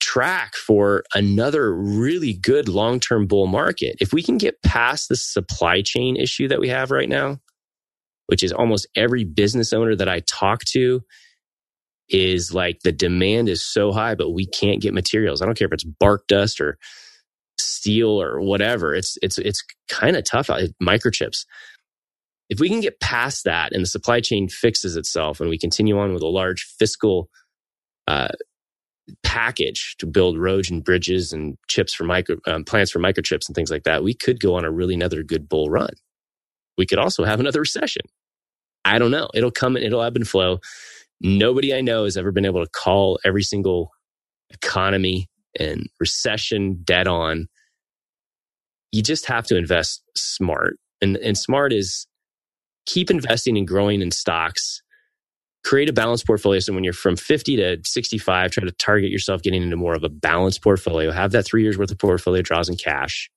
track 0.00 0.54
for 0.54 1.04
another 1.14 1.74
really 1.74 2.32
good 2.32 2.68
long 2.68 3.00
term 3.00 3.26
bull 3.26 3.46
market. 3.46 3.96
If 4.00 4.12
we 4.12 4.22
can 4.22 4.38
get 4.38 4.62
past 4.62 5.08
the 5.08 5.16
supply 5.16 5.82
chain 5.82 6.16
issue 6.16 6.48
that 6.48 6.60
we 6.60 6.68
have 6.68 6.90
right 6.90 7.08
now, 7.08 7.38
which 8.26 8.42
is 8.42 8.52
almost 8.52 8.86
every 8.94 9.24
business 9.24 9.72
owner 9.72 9.96
that 9.96 10.08
I 10.08 10.20
talk 10.20 10.64
to 10.72 11.02
is 12.08 12.54
like 12.54 12.80
the 12.80 12.92
demand 12.92 13.48
is 13.48 13.64
so 13.64 13.92
high, 13.92 14.14
but 14.14 14.30
we 14.30 14.46
can't 14.46 14.80
get 14.80 14.94
materials. 14.94 15.42
I 15.42 15.46
don't 15.46 15.58
care 15.58 15.66
if 15.66 15.74
it's 15.74 15.84
bark 15.84 16.26
dust 16.26 16.60
or 16.60 16.78
steel 17.58 18.20
or 18.20 18.40
whatever. 18.40 18.94
It's 18.94 19.18
it's 19.22 19.38
it's 19.38 19.64
kind 19.88 20.16
of 20.16 20.24
tough. 20.24 20.48
Microchips. 20.82 21.44
If 22.48 22.60
we 22.60 22.68
can 22.70 22.80
get 22.80 23.00
past 23.00 23.44
that 23.44 23.72
and 23.72 23.82
the 23.82 23.88
supply 23.88 24.20
chain 24.20 24.48
fixes 24.48 24.96
itself 24.96 25.40
and 25.40 25.50
we 25.50 25.58
continue 25.58 25.98
on 25.98 26.14
with 26.14 26.22
a 26.22 26.28
large 26.28 26.62
fiscal 26.78 27.28
uh, 28.06 28.28
package 29.22 29.96
to 29.98 30.06
build 30.06 30.38
roads 30.38 30.70
and 30.70 30.84
bridges 30.84 31.32
and 31.32 31.56
chips 31.68 31.94
for 31.94 32.04
micro 32.04 32.36
um, 32.46 32.64
plants 32.64 32.90
for 32.90 32.98
microchips 32.98 33.48
and 33.48 33.54
things 33.54 33.70
like 33.70 33.84
that, 33.84 34.02
we 34.02 34.14
could 34.14 34.40
go 34.40 34.54
on 34.54 34.64
a 34.64 34.70
really 34.70 34.94
another 34.94 35.22
good 35.22 35.48
bull 35.48 35.70
run. 35.70 35.90
We 36.76 36.86
could 36.86 36.98
also 36.98 37.24
have 37.24 37.40
another 37.40 37.60
recession. 37.60 38.02
I 38.84 38.98
don't 38.98 39.10
know. 39.10 39.28
It'll 39.34 39.50
come 39.50 39.76
and 39.76 39.84
it'll 39.84 40.02
ebb 40.02 40.16
and 40.16 40.26
flow. 40.26 40.60
Nobody 41.20 41.74
I 41.74 41.80
know 41.80 42.04
has 42.04 42.16
ever 42.16 42.30
been 42.30 42.46
able 42.46 42.64
to 42.64 42.70
call 42.70 43.18
every 43.24 43.42
single 43.42 43.90
economy 44.50 45.28
and 45.58 45.88
recession 46.00 46.80
dead 46.84 47.08
on. 47.08 47.48
You 48.92 49.02
just 49.02 49.26
have 49.26 49.46
to 49.46 49.56
invest 49.56 50.02
smart. 50.16 50.78
And, 51.02 51.16
and 51.18 51.36
smart 51.36 51.72
is 51.72 52.06
keep 52.86 53.10
investing 53.10 53.58
and 53.58 53.68
growing 53.68 54.00
in 54.00 54.10
stocks 54.10 54.82
create 55.68 55.90
a 55.90 55.92
balanced 55.92 56.26
portfolio. 56.26 56.60
So 56.60 56.72
when 56.72 56.82
you're 56.82 56.94
from 56.94 57.14
50 57.14 57.56
to 57.56 57.76
65, 57.84 58.50
try 58.50 58.64
to 58.64 58.72
target 58.72 59.10
yourself 59.10 59.42
getting 59.42 59.62
into 59.62 59.76
more 59.76 59.94
of 59.94 60.02
a 60.02 60.08
balanced 60.08 60.62
portfolio. 60.62 61.10
Have 61.10 61.32
that 61.32 61.44
three 61.44 61.62
years 61.62 61.76
worth 61.76 61.90
of 61.90 61.98
portfolio 61.98 62.40
draws 62.40 62.70
in 62.70 62.76
cash. 62.76 63.30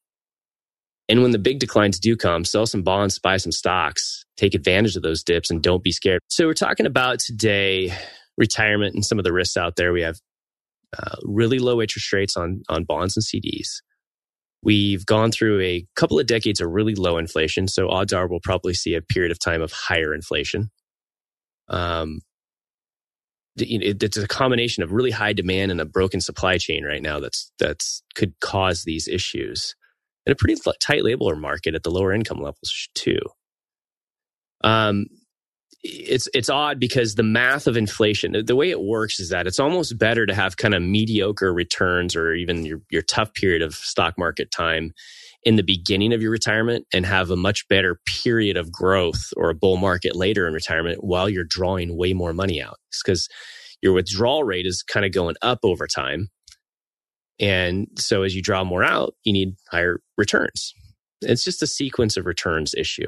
And 1.10 1.22
when 1.22 1.32
the 1.32 1.40
big 1.40 1.60
declines 1.60 2.00
do 2.00 2.16
come, 2.16 2.46
sell 2.46 2.66
some 2.66 2.84
bonds, 2.84 3.20
buy 3.20 3.36
some 3.36 3.52
stocks, 3.52 4.24
take 4.38 4.54
advantage 4.54 4.96
of 4.96 5.04
those 5.04 5.24
dips 5.24 5.52
and 5.52 5.62
don't 5.62 5.84
be 5.84 5.92
scared. 5.92 6.22
So 6.30 6.46
we're 6.46 6.54
talking 6.54 6.86
about 6.86 7.20
today 7.20 7.94
retirement 8.38 8.96
and 8.96 9.04
some 9.04 9.18
of 9.20 9.26
the 9.26 9.34
risks 9.34 9.58
out 9.58 9.76
there. 9.76 9.92
We 9.92 10.04
have 10.04 10.16
uh, 10.98 11.18
really 11.24 11.60
low 11.60 11.82
interest 11.82 12.14
rates 12.14 12.38
on, 12.38 12.64
on 12.70 12.86
bonds 12.86 13.18
and 13.18 13.26
CDs. 13.26 13.82
We've 14.64 15.06
gone 15.06 15.34
through 15.34 15.60
a 15.60 15.86
couple 15.98 16.18
of 16.18 16.28
decades 16.28 16.62
of 16.62 16.70
really 16.70 16.96
low 16.96 17.18
inflation. 17.18 17.68
So 17.68 17.90
odds 17.90 18.14
are 18.14 18.26
we'll 18.30 18.40
probably 18.42 18.74
see 18.74 18.94
a 18.94 19.02
period 19.02 19.34
of 19.34 19.40
time 19.40 19.62
of 19.62 19.74
higher 19.74 20.14
inflation. 20.14 20.72
Um, 21.72 22.22
it's 23.58 24.18
a 24.18 24.28
combination 24.28 24.84
of 24.84 24.94
really 24.94 25.12
high 25.12 25.34
demand 25.34 25.72
and 25.72 25.82
a 25.82 25.86
broken 25.86 26.22
supply 26.22 26.58
chain 26.58 26.86
right 26.86 27.04
now 27.04 27.20
that's 27.20 27.52
that's 27.60 28.04
could 28.16 28.34
cause 28.42 28.84
these 28.84 29.08
issues. 29.08 29.76
And 30.26 30.34
a 30.34 30.38
pretty 30.38 30.60
tight 30.82 31.04
labor 31.04 31.36
market 31.36 31.76
at 31.76 31.84
the 31.84 31.92
lower 31.92 32.14
income 32.14 32.40
levels 32.40 32.90
too. 32.96 33.20
Um 34.64 35.08
it's 35.84 36.30
it's 36.34 36.50
odd 36.50 36.80
because 36.80 37.16
the 37.16 37.24
math 37.24 37.68
of 37.68 37.78
inflation 37.78 38.36
the 38.46 38.56
way 38.56 38.70
it 38.70 38.82
works 38.82 39.20
is 39.20 39.30
that 39.30 39.48
it's 39.48 39.60
almost 39.60 39.98
better 39.98 40.26
to 40.28 40.34
have 40.36 40.58
kind 40.58 40.76
of 40.76 40.84
mediocre 40.84 41.54
returns 41.54 42.16
or 42.16 42.34
even 42.34 42.66
your 42.66 42.82
your 42.92 43.02
tough 43.04 43.34
period 43.34 43.62
of 43.64 43.76
stock 43.76 44.18
market 44.18 44.52
time 44.52 44.94
in 45.44 45.56
the 45.56 45.64
beginning 45.64 46.14
of 46.14 46.22
your 46.22 46.32
retirement 46.32 46.86
and 46.94 47.06
have 47.06 47.32
a 47.32 47.36
much 47.36 47.68
better 47.68 48.00
period 48.06 48.58
of 48.58 48.72
growth 48.72 49.34
or 49.36 49.50
a 49.50 49.56
bull 49.56 49.78
market 49.78 50.16
later 50.16 50.48
in 50.48 50.54
retirement 50.54 51.04
while 51.04 51.30
you're 51.30 51.44
drawing 51.44 51.98
way 51.98 52.14
more 52.14 52.34
money 52.34 52.62
out. 52.62 52.78
because 53.04 53.28
your 53.82 53.94
withdrawal 53.94 54.44
rate 54.44 54.66
is 54.68 54.84
kind 54.84 55.06
of 55.06 55.12
going 55.12 55.36
up 55.42 55.60
over 55.64 55.88
time. 55.88 56.30
And 57.40 57.88
so 57.98 58.22
as 58.22 58.36
you 58.36 58.42
draw 58.42 58.64
more 58.64 58.84
out, 58.84 59.16
you 59.24 59.34
need 59.34 59.56
higher 59.72 60.02
returns. 60.18 60.74
It's 61.22 61.44
just 61.44 61.64
a 61.64 61.68
sequence 61.68 62.18
of 62.18 62.26
returns 62.28 62.76
issue. 62.76 63.08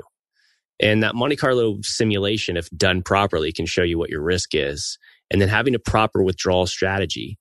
And 0.80 1.04
that 1.04 1.16
Monte 1.16 1.36
Carlo 1.36 1.78
simulation, 1.84 2.58
if 2.58 2.70
done 2.72 3.04
properly, 3.04 3.52
can 3.52 3.68
show 3.68 3.84
you 3.84 4.00
what 4.00 4.10
your 4.10 4.24
risk 4.24 4.56
is. 4.56 4.98
And 5.30 5.40
then 5.40 5.50
having 5.50 5.76
a 5.76 5.80
proper 5.80 6.24
withdrawal 6.24 6.66
strategy, 6.66 7.38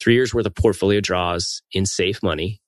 three 0.00 0.14
years 0.14 0.34
worth 0.34 0.46
of 0.46 0.54
portfolio 0.56 1.00
draws 1.00 1.62
in 1.72 1.86
safe 1.86 2.22
money 2.22 2.60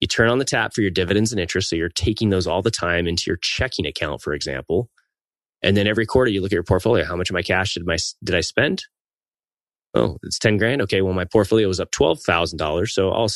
you 0.00 0.08
turn 0.08 0.28
on 0.28 0.38
the 0.38 0.44
tap 0.44 0.74
for 0.74 0.80
your 0.80 0.90
dividends 0.90 1.32
and 1.32 1.40
interest. 1.40 1.68
So 1.68 1.76
you're 1.76 1.88
taking 1.90 2.30
those 2.30 2.46
all 2.46 2.62
the 2.62 2.70
time 2.70 3.06
into 3.06 3.24
your 3.26 3.38
checking 3.42 3.86
account, 3.86 4.22
for 4.22 4.32
example. 4.32 4.88
And 5.62 5.76
then 5.76 5.86
every 5.86 6.06
quarter 6.06 6.30
you 6.30 6.40
look 6.40 6.52
at 6.52 6.54
your 6.54 6.62
portfolio. 6.62 7.04
How 7.04 7.16
much 7.16 7.28
of 7.28 7.34
my 7.34 7.42
cash 7.42 7.74
did 7.74 7.86
my, 7.86 7.98
did 8.24 8.34
I 8.34 8.40
spend? 8.40 8.84
Oh, 9.94 10.16
it's 10.22 10.38
10 10.38 10.56
grand. 10.56 10.80
Okay. 10.82 11.02
Well, 11.02 11.12
my 11.12 11.26
portfolio 11.26 11.68
was 11.68 11.80
up 11.80 11.90
$12,000. 11.90 12.88
So 12.88 13.10
I'll 13.10 13.28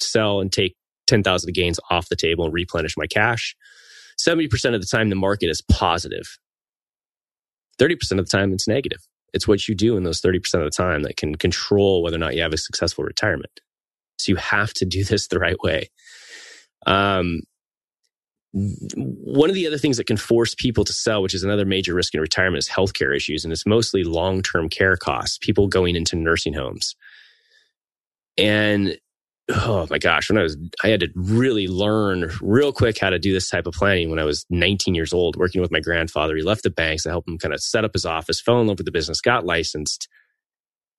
sell 0.00 0.40
and 0.40 0.52
take 0.52 0.76
10,000 1.08 1.50
of 1.50 1.54
gains 1.54 1.80
off 1.90 2.08
the 2.08 2.16
table 2.16 2.44
and 2.44 2.54
replenish 2.54 2.96
my 2.96 3.06
cash. 3.06 3.56
70% 4.20 4.74
of 4.74 4.80
the 4.80 4.86
time, 4.86 5.08
the 5.08 5.16
market 5.16 5.48
is 5.48 5.62
positive. 5.62 6.38
30% 7.80 8.12
of 8.12 8.18
the 8.18 8.24
time, 8.24 8.52
it's 8.52 8.68
negative. 8.68 9.00
It's 9.32 9.48
what 9.48 9.66
you 9.66 9.74
do 9.74 9.96
in 9.96 10.04
those 10.04 10.20
30% 10.20 10.36
of 10.54 10.64
the 10.64 10.70
time 10.70 11.02
that 11.02 11.16
can 11.16 11.34
control 11.34 12.02
whether 12.02 12.16
or 12.16 12.20
not 12.20 12.36
you 12.36 12.42
have 12.42 12.52
a 12.52 12.58
successful 12.58 13.02
retirement. 13.02 13.60
So 14.18 14.30
you 14.30 14.36
have 14.36 14.72
to 14.74 14.84
do 14.84 15.04
this 15.04 15.26
the 15.26 15.38
right 15.38 15.56
way. 15.62 15.88
Um, 16.86 17.42
one 18.52 19.48
of 19.48 19.54
the 19.54 19.66
other 19.66 19.78
things 19.78 19.96
that 19.96 20.06
can 20.06 20.18
force 20.18 20.54
people 20.54 20.84
to 20.84 20.92
sell, 20.92 21.22
which 21.22 21.34
is 21.34 21.42
another 21.42 21.64
major 21.64 21.94
risk 21.94 22.14
in 22.14 22.20
retirement, 22.20 22.58
is 22.58 22.68
healthcare 22.68 23.16
issues. 23.16 23.44
And 23.44 23.52
it's 23.52 23.66
mostly 23.66 24.04
long 24.04 24.42
term 24.42 24.68
care 24.68 24.96
costs, 24.96 25.38
people 25.40 25.68
going 25.68 25.96
into 25.96 26.16
nursing 26.16 26.52
homes. 26.52 26.94
And 28.36 28.98
oh 29.50 29.86
my 29.90 29.98
gosh, 29.98 30.28
when 30.28 30.38
I 30.38 30.42
was, 30.42 30.56
I 30.84 30.88
had 30.88 31.00
to 31.00 31.08
really 31.14 31.66
learn 31.66 32.30
real 32.40 32.72
quick 32.72 32.98
how 32.98 33.10
to 33.10 33.18
do 33.18 33.32
this 33.32 33.48
type 33.48 33.66
of 33.66 33.74
planning 33.74 34.10
when 34.10 34.18
I 34.18 34.24
was 34.24 34.46
19 34.50 34.94
years 34.94 35.12
old, 35.12 35.36
working 35.36 35.60
with 35.60 35.72
my 35.72 35.80
grandfather. 35.80 36.36
He 36.36 36.42
left 36.42 36.62
the 36.62 36.70
banks 36.70 37.04
to 37.04 37.10
help 37.10 37.26
him 37.26 37.38
kind 37.38 37.54
of 37.54 37.60
set 37.60 37.84
up 37.84 37.92
his 37.94 38.04
office, 38.04 38.40
fell 38.40 38.60
in 38.60 38.66
love 38.66 38.78
with 38.78 38.86
the 38.86 38.92
business, 38.92 39.20
got 39.20 39.44
licensed. 39.44 40.08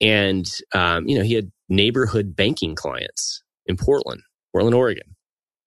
And, 0.02 0.46
um, 0.74 1.08
you 1.08 1.18
know, 1.18 1.24
he 1.24 1.34
had 1.36 1.52
neighborhood 1.70 2.36
banking 2.36 2.76
clients 2.76 3.44
in 3.66 3.78
Portland, 3.78 4.22
Portland, 4.52 4.76
Oregon. 4.76 5.13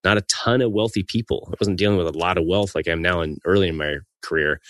Not 0.07 0.19
a 0.19 0.23
ton 0.23 0.62
of 0.62 0.71
wealthy 0.71 1.03
people. 1.03 1.49
I 1.53 1.57
wasn't 1.61 1.79
dealing 1.79 1.99
with 1.99 2.07
a 2.07 2.16
lot 2.16 2.38
of 2.38 2.45
wealth 2.47 2.77
like 2.77 2.87
I 2.87 2.92
am 2.92 3.03
now 3.03 3.23
in 3.23 3.38
early 3.45 3.66
in 3.66 3.77
my 3.77 3.97
career. 4.23 4.61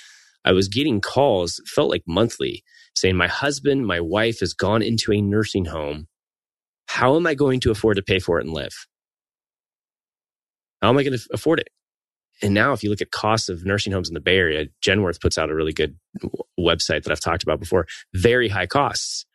I 0.47 0.53
was 0.53 0.67
getting 0.67 1.03
calls, 1.03 1.61
felt 1.67 1.91
like 1.91 2.05
monthly, 2.07 2.65
saying, 2.95 3.17
My 3.17 3.27
husband, 3.27 3.87
my 3.87 4.01
wife 4.01 4.41
has 4.41 4.55
gone 4.55 4.81
into 4.81 5.13
a 5.13 5.21
nursing 5.21 5.67
home. 5.67 6.09
How 6.89 7.17
am 7.17 7.27
I 7.27 7.35
going 7.35 7.61
to 7.61 7.71
afford 7.71 7.99
to 7.99 8.03
pay 8.03 8.19
for 8.19 8.39
it 8.39 8.47
and 8.47 8.55
live? 8.55 8.73
How 10.81 10.89
am 10.89 10.97
I 10.97 11.03
going 11.03 11.19
to 11.19 11.29
afford 11.35 11.61
it? 11.61 11.69
And 12.41 12.55
now, 12.55 12.73
if 12.73 12.83
you 12.83 12.89
look 12.89 13.03
at 13.03 13.11
costs 13.11 13.51
of 13.51 13.67
nursing 13.67 13.93
homes 13.93 14.09
in 14.09 14.15
the 14.15 14.21
Bay 14.21 14.39
Area, 14.39 14.69
Genworth 14.83 15.21
puts 15.21 15.37
out 15.37 15.51
a 15.51 15.55
really 15.55 15.75
good 15.75 15.99
website 16.59 17.03
that 17.03 17.11
I've 17.11 17.21
talked 17.21 17.43
about 17.43 17.61
before. 17.61 17.87
Very 18.15 18.49
high 18.49 18.67
costs. 18.67 19.27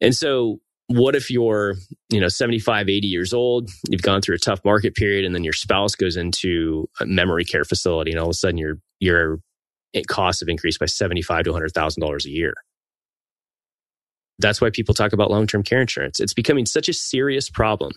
And 0.00 0.14
so 0.16 0.60
what 0.88 1.14
if 1.14 1.30
you're, 1.30 1.76
you 2.08 2.18
know, 2.18 2.28
75, 2.28 2.88
80 2.88 3.06
years 3.06 3.32
old, 3.32 3.70
you've 3.88 4.02
gone 4.02 4.22
through 4.22 4.36
a 4.36 4.38
tough 4.38 4.64
market 4.64 4.94
period 4.94 5.24
and 5.24 5.34
then 5.34 5.44
your 5.44 5.52
spouse 5.52 5.94
goes 5.94 6.16
into 6.16 6.88
a 7.00 7.06
memory 7.06 7.44
care 7.44 7.64
facility 7.64 8.10
and 8.10 8.18
all 8.18 8.26
of 8.26 8.30
a 8.30 8.34
sudden 8.34 8.58
your 8.58 8.78
your 8.98 9.38
costs 10.06 10.40
have 10.40 10.48
increased 10.48 10.80
by 10.80 10.86
75 10.86 11.44
to 11.44 11.52
$100,000 11.52 12.24
a 12.24 12.30
year. 12.30 12.54
That's 14.38 14.60
why 14.60 14.70
people 14.70 14.94
talk 14.94 15.12
about 15.12 15.30
long-term 15.30 15.62
care 15.62 15.80
insurance. 15.80 16.20
It's 16.20 16.34
becoming 16.34 16.66
such 16.66 16.88
a 16.88 16.92
serious 16.92 17.50
problem. 17.50 17.92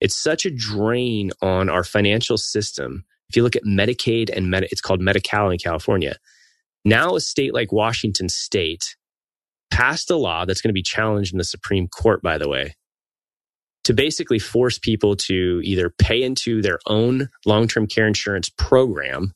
It's 0.00 0.16
such 0.16 0.44
a 0.44 0.50
drain 0.50 1.30
on 1.42 1.68
our 1.68 1.84
financial 1.84 2.36
system. 2.38 3.04
If 3.28 3.36
you 3.36 3.42
look 3.42 3.56
at 3.56 3.64
Medicaid 3.64 4.30
and 4.34 4.50
Medi- 4.50 4.68
it's 4.70 4.80
called 4.80 5.00
Medi-Cal 5.00 5.50
in 5.50 5.58
California. 5.58 6.16
Now 6.84 7.16
a 7.16 7.20
state 7.20 7.54
like 7.54 7.72
Washington 7.72 8.28
state 8.28 8.96
passed 9.70 10.10
a 10.10 10.16
law 10.16 10.44
that's 10.44 10.60
going 10.60 10.70
to 10.70 10.74
be 10.74 10.82
challenged 10.82 11.32
in 11.32 11.38
the 11.38 11.44
Supreme 11.44 11.88
Court, 11.88 12.22
by 12.22 12.38
the 12.38 12.48
way, 12.48 12.74
to 13.84 13.94
basically 13.94 14.38
force 14.38 14.78
people 14.78 15.16
to 15.16 15.60
either 15.64 15.90
pay 15.90 16.22
into 16.22 16.60
their 16.62 16.78
own 16.86 17.28
long 17.46 17.68
term 17.68 17.86
care 17.86 18.06
insurance 18.06 18.48
program 18.50 19.32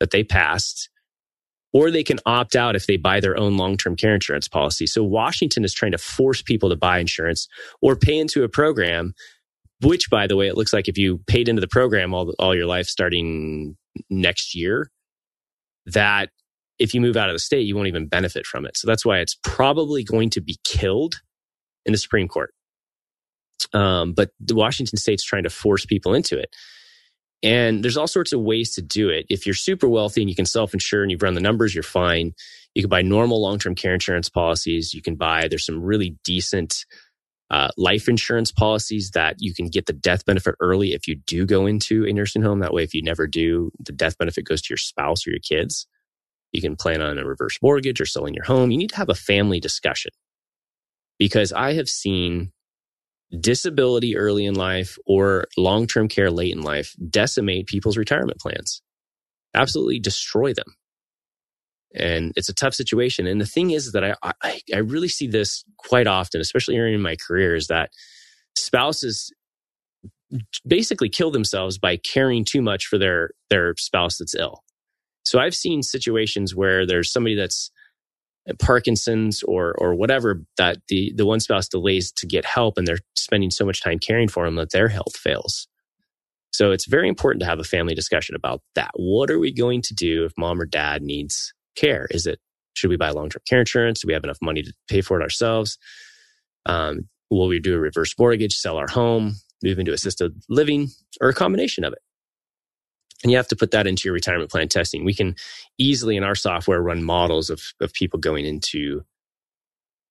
that 0.00 0.10
they 0.10 0.24
passed, 0.24 0.88
or 1.72 1.90
they 1.90 2.02
can 2.02 2.18
opt 2.26 2.56
out 2.56 2.76
if 2.76 2.86
they 2.86 2.96
buy 2.96 3.20
their 3.20 3.38
own 3.38 3.56
long 3.56 3.76
term 3.76 3.96
care 3.96 4.14
insurance 4.14 4.48
policy. 4.48 4.86
So 4.86 5.02
Washington 5.04 5.64
is 5.64 5.74
trying 5.74 5.92
to 5.92 5.98
force 5.98 6.42
people 6.42 6.70
to 6.70 6.76
buy 6.76 6.98
insurance 6.98 7.48
or 7.80 7.96
pay 7.96 8.18
into 8.18 8.42
a 8.44 8.48
program, 8.48 9.14
which, 9.80 10.10
by 10.10 10.26
the 10.26 10.36
way, 10.36 10.48
it 10.48 10.56
looks 10.56 10.72
like 10.72 10.88
if 10.88 10.98
you 10.98 11.18
paid 11.26 11.48
into 11.48 11.60
the 11.60 11.68
program 11.68 12.14
all, 12.14 12.32
all 12.38 12.54
your 12.54 12.66
life 12.66 12.86
starting 12.86 13.76
next 14.08 14.54
year, 14.54 14.90
that 15.86 16.30
if 16.82 16.94
you 16.94 17.00
move 17.00 17.16
out 17.16 17.30
of 17.30 17.34
the 17.34 17.40
state, 17.40 17.66
you 17.66 17.76
won't 17.76 17.88
even 17.88 18.08
benefit 18.08 18.44
from 18.44 18.66
it. 18.66 18.76
So 18.76 18.88
that's 18.88 19.06
why 19.06 19.20
it's 19.20 19.36
probably 19.44 20.02
going 20.02 20.30
to 20.30 20.40
be 20.40 20.58
killed 20.64 21.20
in 21.86 21.92
the 21.92 21.98
Supreme 21.98 22.26
Court. 22.26 22.52
Um, 23.72 24.12
but 24.12 24.30
the 24.40 24.56
Washington 24.56 24.98
state's 24.98 25.24
trying 25.24 25.44
to 25.44 25.50
force 25.50 25.86
people 25.86 26.12
into 26.12 26.36
it. 26.36 26.54
And 27.44 27.82
there's 27.84 27.96
all 27.96 28.08
sorts 28.08 28.32
of 28.32 28.40
ways 28.40 28.74
to 28.74 28.82
do 28.82 29.08
it. 29.08 29.26
If 29.28 29.46
you're 29.46 29.54
super 29.54 29.88
wealthy 29.88 30.22
and 30.22 30.30
you 30.30 30.36
can 30.36 30.46
self 30.46 30.74
insure 30.74 31.02
and 31.02 31.10
you've 31.10 31.22
run 31.22 31.34
the 31.34 31.40
numbers, 31.40 31.74
you're 31.74 31.82
fine. 31.82 32.32
You 32.74 32.82
can 32.82 32.88
buy 32.88 33.02
normal 33.02 33.40
long 33.40 33.58
term 33.58 33.74
care 33.74 33.94
insurance 33.94 34.28
policies. 34.28 34.92
You 34.92 35.02
can 35.02 35.14
buy, 35.14 35.46
there's 35.48 35.66
some 35.66 35.82
really 35.82 36.16
decent 36.24 36.84
uh, 37.50 37.68
life 37.76 38.08
insurance 38.08 38.50
policies 38.50 39.10
that 39.10 39.36
you 39.38 39.54
can 39.54 39.66
get 39.66 39.86
the 39.86 39.92
death 39.92 40.24
benefit 40.24 40.54
early 40.58 40.94
if 40.94 41.06
you 41.06 41.16
do 41.26 41.44
go 41.46 41.66
into 41.66 42.06
a 42.06 42.12
nursing 42.12 42.42
home. 42.42 42.60
That 42.60 42.72
way, 42.72 42.82
if 42.82 42.94
you 42.94 43.02
never 43.02 43.26
do, 43.26 43.70
the 43.78 43.92
death 43.92 44.18
benefit 44.18 44.46
goes 44.46 44.62
to 44.62 44.72
your 44.72 44.78
spouse 44.78 45.26
or 45.26 45.30
your 45.30 45.40
kids. 45.40 45.86
You 46.52 46.60
can 46.60 46.76
plan 46.76 47.02
on 47.02 47.18
a 47.18 47.24
reverse 47.26 47.58
mortgage 47.62 48.00
or 48.00 48.06
selling 48.06 48.34
your 48.34 48.44
home. 48.44 48.70
You 48.70 48.78
need 48.78 48.90
to 48.90 48.96
have 48.96 49.08
a 49.08 49.14
family 49.14 49.60
discussion 49.60 50.12
because 51.18 51.52
I 51.52 51.74
have 51.74 51.88
seen 51.88 52.52
disability 53.40 54.16
early 54.16 54.46
in 54.46 54.54
life 54.54 54.98
or 55.06 55.46
long 55.56 55.86
term 55.86 56.08
care 56.08 56.30
late 56.30 56.52
in 56.54 56.62
life 56.62 56.94
decimate 57.10 57.66
people's 57.66 57.96
retirement 57.96 58.38
plans, 58.40 58.82
absolutely 59.54 59.98
destroy 59.98 60.52
them. 60.54 60.76
And 61.94 62.32
it's 62.36 62.48
a 62.48 62.54
tough 62.54 62.74
situation. 62.74 63.26
And 63.26 63.40
the 63.40 63.46
thing 63.46 63.70
is 63.70 63.92
that 63.92 64.04
I, 64.04 64.14
I, 64.42 64.60
I 64.74 64.78
really 64.78 65.08
see 65.08 65.26
this 65.26 65.64
quite 65.78 66.06
often, 66.06 66.40
especially 66.40 66.78
early 66.78 66.94
in 66.94 67.02
my 67.02 67.16
career, 67.16 67.54
is 67.54 67.68
that 67.68 67.90
spouses 68.56 69.32
basically 70.66 71.08
kill 71.08 71.30
themselves 71.30 71.78
by 71.78 71.96
caring 71.98 72.44
too 72.44 72.62
much 72.62 72.86
for 72.86 72.98
their 72.98 73.30
their 73.50 73.74
spouse 73.78 74.18
that's 74.18 74.34
ill. 74.34 74.62
So 75.24 75.38
I've 75.38 75.54
seen 75.54 75.82
situations 75.82 76.54
where 76.54 76.86
there's 76.86 77.12
somebody 77.12 77.34
that's 77.34 77.70
Parkinson's 78.58 79.42
or 79.44 79.74
or 79.78 79.94
whatever 79.94 80.42
that 80.56 80.78
the 80.88 81.12
the 81.16 81.26
one 81.26 81.40
spouse 81.40 81.68
delays 81.68 82.10
to 82.12 82.26
get 82.26 82.44
help 82.44 82.76
and 82.76 82.86
they're 82.86 82.98
spending 83.14 83.50
so 83.50 83.64
much 83.64 83.82
time 83.82 83.98
caring 83.98 84.28
for 84.28 84.44
them 84.44 84.56
that 84.56 84.72
their 84.72 84.88
health 84.88 85.16
fails. 85.16 85.68
So 86.52 86.70
it's 86.70 86.86
very 86.86 87.08
important 87.08 87.40
to 87.40 87.46
have 87.46 87.60
a 87.60 87.64
family 87.64 87.94
discussion 87.94 88.34
about 88.34 88.60
that. 88.74 88.90
What 88.94 89.30
are 89.30 89.38
we 89.38 89.52
going 89.52 89.80
to 89.82 89.94
do 89.94 90.24
if 90.24 90.32
mom 90.36 90.60
or 90.60 90.66
dad 90.66 91.02
needs 91.02 91.54
care? 91.76 92.06
Is 92.10 92.26
it 92.26 92.40
should 92.74 92.90
we 92.90 92.96
buy 92.96 93.10
long 93.10 93.30
term 93.30 93.42
care 93.48 93.60
insurance? 93.60 94.00
Do 94.00 94.06
we 94.08 94.12
have 94.14 94.24
enough 94.24 94.38
money 94.42 94.62
to 94.62 94.72
pay 94.88 95.02
for 95.02 95.20
it 95.20 95.22
ourselves? 95.22 95.78
Um, 96.66 97.08
will 97.30 97.48
we 97.48 97.60
do 97.60 97.74
a 97.74 97.78
reverse 97.78 98.14
mortgage, 98.18 98.54
sell 98.54 98.76
our 98.76 98.88
home, 98.88 99.34
move 99.62 99.78
into 99.78 99.92
assisted 99.92 100.32
living, 100.48 100.88
or 101.20 101.28
a 101.28 101.34
combination 101.34 101.84
of 101.84 101.92
it? 101.92 102.00
And 103.22 103.30
you 103.30 103.38
have 103.38 103.48
to 103.48 103.56
put 103.56 103.70
that 103.72 103.86
into 103.86 104.02
your 104.06 104.14
retirement 104.14 104.50
plan 104.50 104.68
testing. 104.68 105.04
We 105.04 105.14
can 105.14 105.36
easily 105.78 106.16
in 106.16 106.24
our 106.24 106.34
software 106.34 106.82
run 106.82 107.04
models 107.04 107.50
of, 107.50 107.62
of 107.80 107.92
people 107.92 108.18
going 108.20 108.46
into 108.46 109.02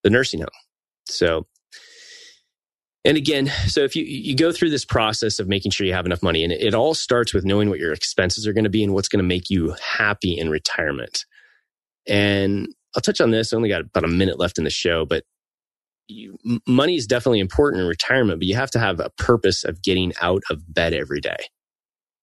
the 0.03 0.09
nursing 0.09 0.41
home. 0.41 0.49
So 1.07 1.45
And 3.03 3.17
again, 3.17 3.47
so 3.67 3.81
if 3.81 3.95
you, 3.95 4.03
you 4.03 4.35
go 4.35 4.51
through 4.51 4.69
this 4.69 4.85
process 4.85 5.39
of 5.39 5.47
making 5.47 5.71
sure 5.71 5.87
you 5.87 5.93
have 5.93 6.05
enough 6.05 6.21
money, 6.21 6.43
and 6.43 6.53
it, 6.53 6.61
it 6.61 6.73
all 6.75 6.93
starts 6.93 7.33
with 7.33 7.45
knowing 7.45 7.69
what 7.69 7.79
your 7.79 7.93
expenses 7.93 8.45
are 8.45 8.53
going 8.53 8.63
to 8.65 8.69
be 8.69 8.83
and 8.83 8.93
what's 8.93 9.07
going 9.07 9.23
to 9.23 9.27
make 9.27 9.49
you 9.49 9.75
happy 9.81 10.37
in 10.37 10.49
retirement. 10.49 11.25
And 12.07 12.67
I'll 12.95 13.01
touch 13.01 13.21
on 13.21 13.31
this. 13.31 13.53
I 13.53 13.55
only 13.55 13.69
got 13.69 13.81
about 13.81 14.03
a 14.03 14.07
minute 14.07 14.39
left 14.39 14.59
in 14.59 14.65
the 14.65 14.69
show, 14.69 15.05
but 15.05 15.23
you, 16.07 16.37
money 16.67 16.95
is 16.95 17.07
definitely 17.07 17.39
important 17.39 17.81
in 17.81 17.87
retirement, 17.87 18.39
but 18.39 18.47
you 18.47 18.55
have 18.55 18.71
to 18.71 18.79
have 18.79 18.99
a 18.99 19.09
purpose 19.17 19.63
of 19.63 19.81
getting 19.81 20.13
out 20.21 20.43
of 20.51 20.61
bed 20.71 20.93
every 20.93 21.21
day. 21.21 21.37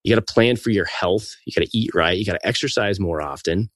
You 0.05 0.15
got 0.15 0.25
to 0.27 0.33
plan 0.33 0.57
for 0.57 0.71
your 0.71 0.87
health. 0.87 1.37
You 1.47 1.53
got 1.55 1.67
to 1.67 1.77
eat 1.77 1.91
right. 1.95 2.17
You 2.17 2.25
got 2.25 2.35
to 2.41 2.47
exercise 2.47 3.01
more 3.01 3.21
often. 3.21 3.71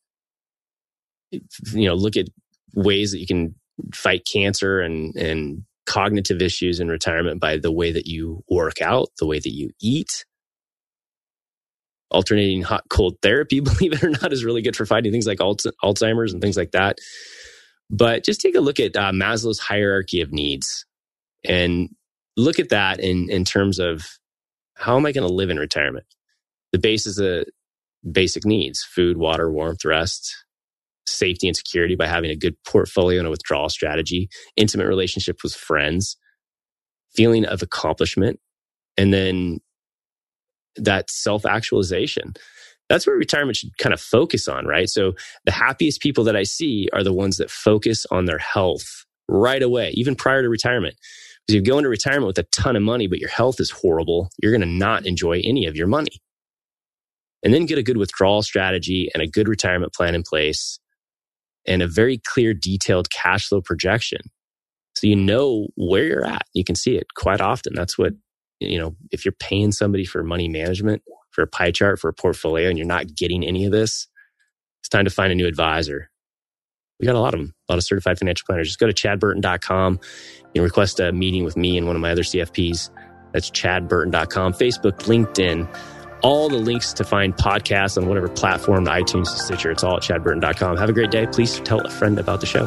You 1.31 1.89
know, 1.89 1.95
look 1.95 2.17
at 2.17 2.29
ways 2.75 3.13
that 3.13 3.19
you 3.19 3.27
can 3.27 3.55
fight 3.95 4.27
cancer 4.31 4.81
and, 4.81 5.15
and 5.17 5.65
cognitive 5.87 6.41
issues 6.41 6.81
in 6.81 6.89
retirement 6.89 7.41
by 7.41 7.57
the 7.57 7.73
way 7.73 7.93
that 7.93 8.07
you 8.07 8.45
work 8.49 8.81
out, 8.81 9.09
the 9.19 9.27
way 9.27 9.39
that 9.39 9.53
you 9.53 9.71
eat. 9.81 10.25
Alternating 12.11 12.63
hot 12.63 12.85
cold 12.91 13.17
therapy, 13.23 13.61
believe 13.61 13.95
it 13.95 14.05
or 14.05 14.11
not, 14.11 14.33
is 14.33 14.45
really 14.45 14.63
good 14.63 14.77
for 14.77 14.87
fighting 14.87 15.13
things 15.13 15.27
like 15.27 15.39
Alzheimer's 15.39 16.33
and 16.33 16.43
things 16.43 16.57
like 16.57 16.73
that. 16.73 16.99
But 17.91 18.25
just 18.25 18.41
take 18.41 18.55
a 18.55 18.61
look 18.61 18.81
at 18.81 18.97
uh, 18.97 19.13
Maslow's 19.13 19.59
hierarchy 19.59 20.21
of 20.21 20.33
needs 20.33 20.87
and 21.45 21.91
look 22.37 22.59
at 22.59 22.71
that 22.71 23.01
in, 23.01 23.29
in 23.31 23.45
terms 23.45 23.79
of 23.79 24.07
how 24.83 24.97
am 24.97 25.07
I 25.07 25.13
going 25.13 25.27
to 25.27 25.33
live 25.33 25.51
in 25.51 25.59
retirement? 25.59 26.07
The 26.73 26.79
base 26.79 27.07
is 27.07 27.21
a 27.21 27.45
basic 28.11 28.45
needs 28.45 28.83
food, 28.83 29.17
water, 29.17 29.51
warmth, 29.51 29.85
rest, 29.85 30.35
safety 31.07 31.47
and 31.49 31.57
security 31.57 31.95
by 31.95 32.07
having 32.07 32.31
a 32.31 32.37
good 32.37 32.57
portfolio 32.67 33.19
and 33.19 33.27
a 33.27 33.31
withdrawal 33.31 33.69
strategy, 33.69 34.29
intimate 34.57 34.87
relationship 34.87 35.39
with 35.43 35.55
friends, 35.55 36.17
feeling 37.15 37.45
of 37.45 37.63
accomplishment, 37.63 38.41
and 38.97 39.13
then 39.13 39.59
that 40.77 41.11
self 41.11 41.47
actualization. 41.47 42.35
That's 42.89 43.07
where 43.07 43.17
retirement 43.17 43.57
should 43.57 43.77
kind 43.79 43.93
of 43.93 44.01
focus 44.01 44.49
on, 44.49 44.67
right? 44.67 44.89
So 44.89 45.15
the 45.45 45.53
happiest 45.53 46.03
people 46.03 46.25
that 46.25 46.37
I 46.37 46.43
see 46.43 46.89
are 46.93 47.05
the 47.05 47.13
ones 47.13 47.39
that 47.39 47.51
focus 47.51 48.05
on 48.11 48.27
their 48.27 48.39
health 48.39 49.07
right 49.29 49.63
away, 49.63 49.93
even 49.95 50.15
prior 50.15 50.43
to 50.43 50.49
retirement. 50.49 50.97
Because 51.47 51.57
you 51.57 51.63
go 51.63 51.79
into 51.79 51.91
retirement 51.91 52.27
with 52.27 52.39
a 52.39 52.49
ton 52.53 52.77
of 52.77 52.83
money, 52.83 53.07
but 53.07 53.19
your 53.19 53.29
health 53.29 53.59
is 53.59 53.71
horrible, 53.71 54.31
you're 54.41 54.53
going 54.53 54.61
to 54.61 54.67
not 54.67 55.07
enjoy 55.07 55.41
any 55.45 55.67
of 55.67 55.77
your 55.77 55.89
money. 55.89 56.23
And 57.43 57.53
then 57.53 57.67
get 57.67 57.79
a 57.79 57.83
good 57.83 57.97
withdrawal 57.97 58.43
strategy 58.43 59.09
and 59.13 59.23
a 59.23 59.27
good 59.27 59.49
retirement 59.49 59.93
plan 59.93 60.15
in 60.15 60.23
place 60.23 60.79
and 61.67 61.83
a 61.83 61.89
very 61.89 62.19
clear, 62.19 62.55
detailed 62.55 63.11
cash 63.11 63.49
flow 63.49 63.61
projection. 63.61 64.21
So 64.95 65.09
you 65.09 65.17
know 65.17 65.67
where 65.75 66.05
you're 66.05 66.25
at. 66.25 66.47
You 66.55 66.63
can 66.65 66.77
see 66.77 66.97
it 66.97 67.15
quite 67.17 67.41
often. 67.41 67.75
That's 67.75 67.99
what, 67.99 68.13
you 68.61 68.79
know, 68.79 68.95
if 69.11 69.25
you're 69.25 69.33
paying 69.33 69.73
somebody 69.73 70.05
for 70.05 70.23
money 70.23 70.49
management, 70.49 71.03
for 71.31 71.43
a 71.43 71.47
pie 71.49 71.73
chart, 71.73 71.99
for 71.99 72.09
a 72.09 72.15
portfolio, 72.15 72.69
and 72.69 72.79
you're 72.79 72.87
not 72.87 73.15
getting 73.17 73.45
any 73.45 73.65
of 73.65 73.73
this, 73.73 74.07
it's 74.81 74.89
time 74.89 75.05
to 75.05 75.11
find 75.11 75.33
a 75.33 75.35
new 75.35 75.47
advisor. 75.47 76.12
We 77.03 77.07
got 77.07 77.17
a 77.17 77.21
lot 77.21 77.35
of 77.35 77.41
them, 77.41 77.55
a 77.69 77.73
lot 77.73 77.79
of 77.79 77.85
certified 77.85 78.19
financial 78.19 78.47
planners. 78.47 78.69
Just 78.69 78.79
go 78.79 78.87
to 78.87 78.95
chadburton.com. 78.95 80.01
Can 80.55 80.63
request 80.63 81.01
a 81.01 81.13
meeting 81.13 81.45
with 81.45 81.57
me 81.57 81.77
and 81.77 81.87
one 81.87 81.97
of 81.97 82.01
my 82.01 82.13
other 82.13 82.23
CFPs. 82.23 82.89
That's 83.33 83.51
chadburton.com, 83.51 84.55
Facebook, 84.55 84.99
LinkedIn 85.03 85.69
all 86.23 86.49
the 86.49 86.57
links 86.57 86.93
to 86.95 87.05
find 87.05 87.37
podcasts 87.37 88.01
on 88.01 88.09
whatever 88.09 88.29
platform, 88.29 88.87
iTunes, 88.87 89.27
Stitcher. 89.27 89.71
It's 89.71 89.85
all 89.85 89.97
at 89.97 90.03
chadburton.com. 90.03 90.77
Have 90.77 90.89
a 90.89 90.93
great 90.93 91.11
day. 91.11 91.27
Please 91.27 91.61
tell 91.61 91.81
a 91.81 91.91
friend 91.91 92.19
about 92.19 92.41
the 92.41 92.47
show. 92.47 92.67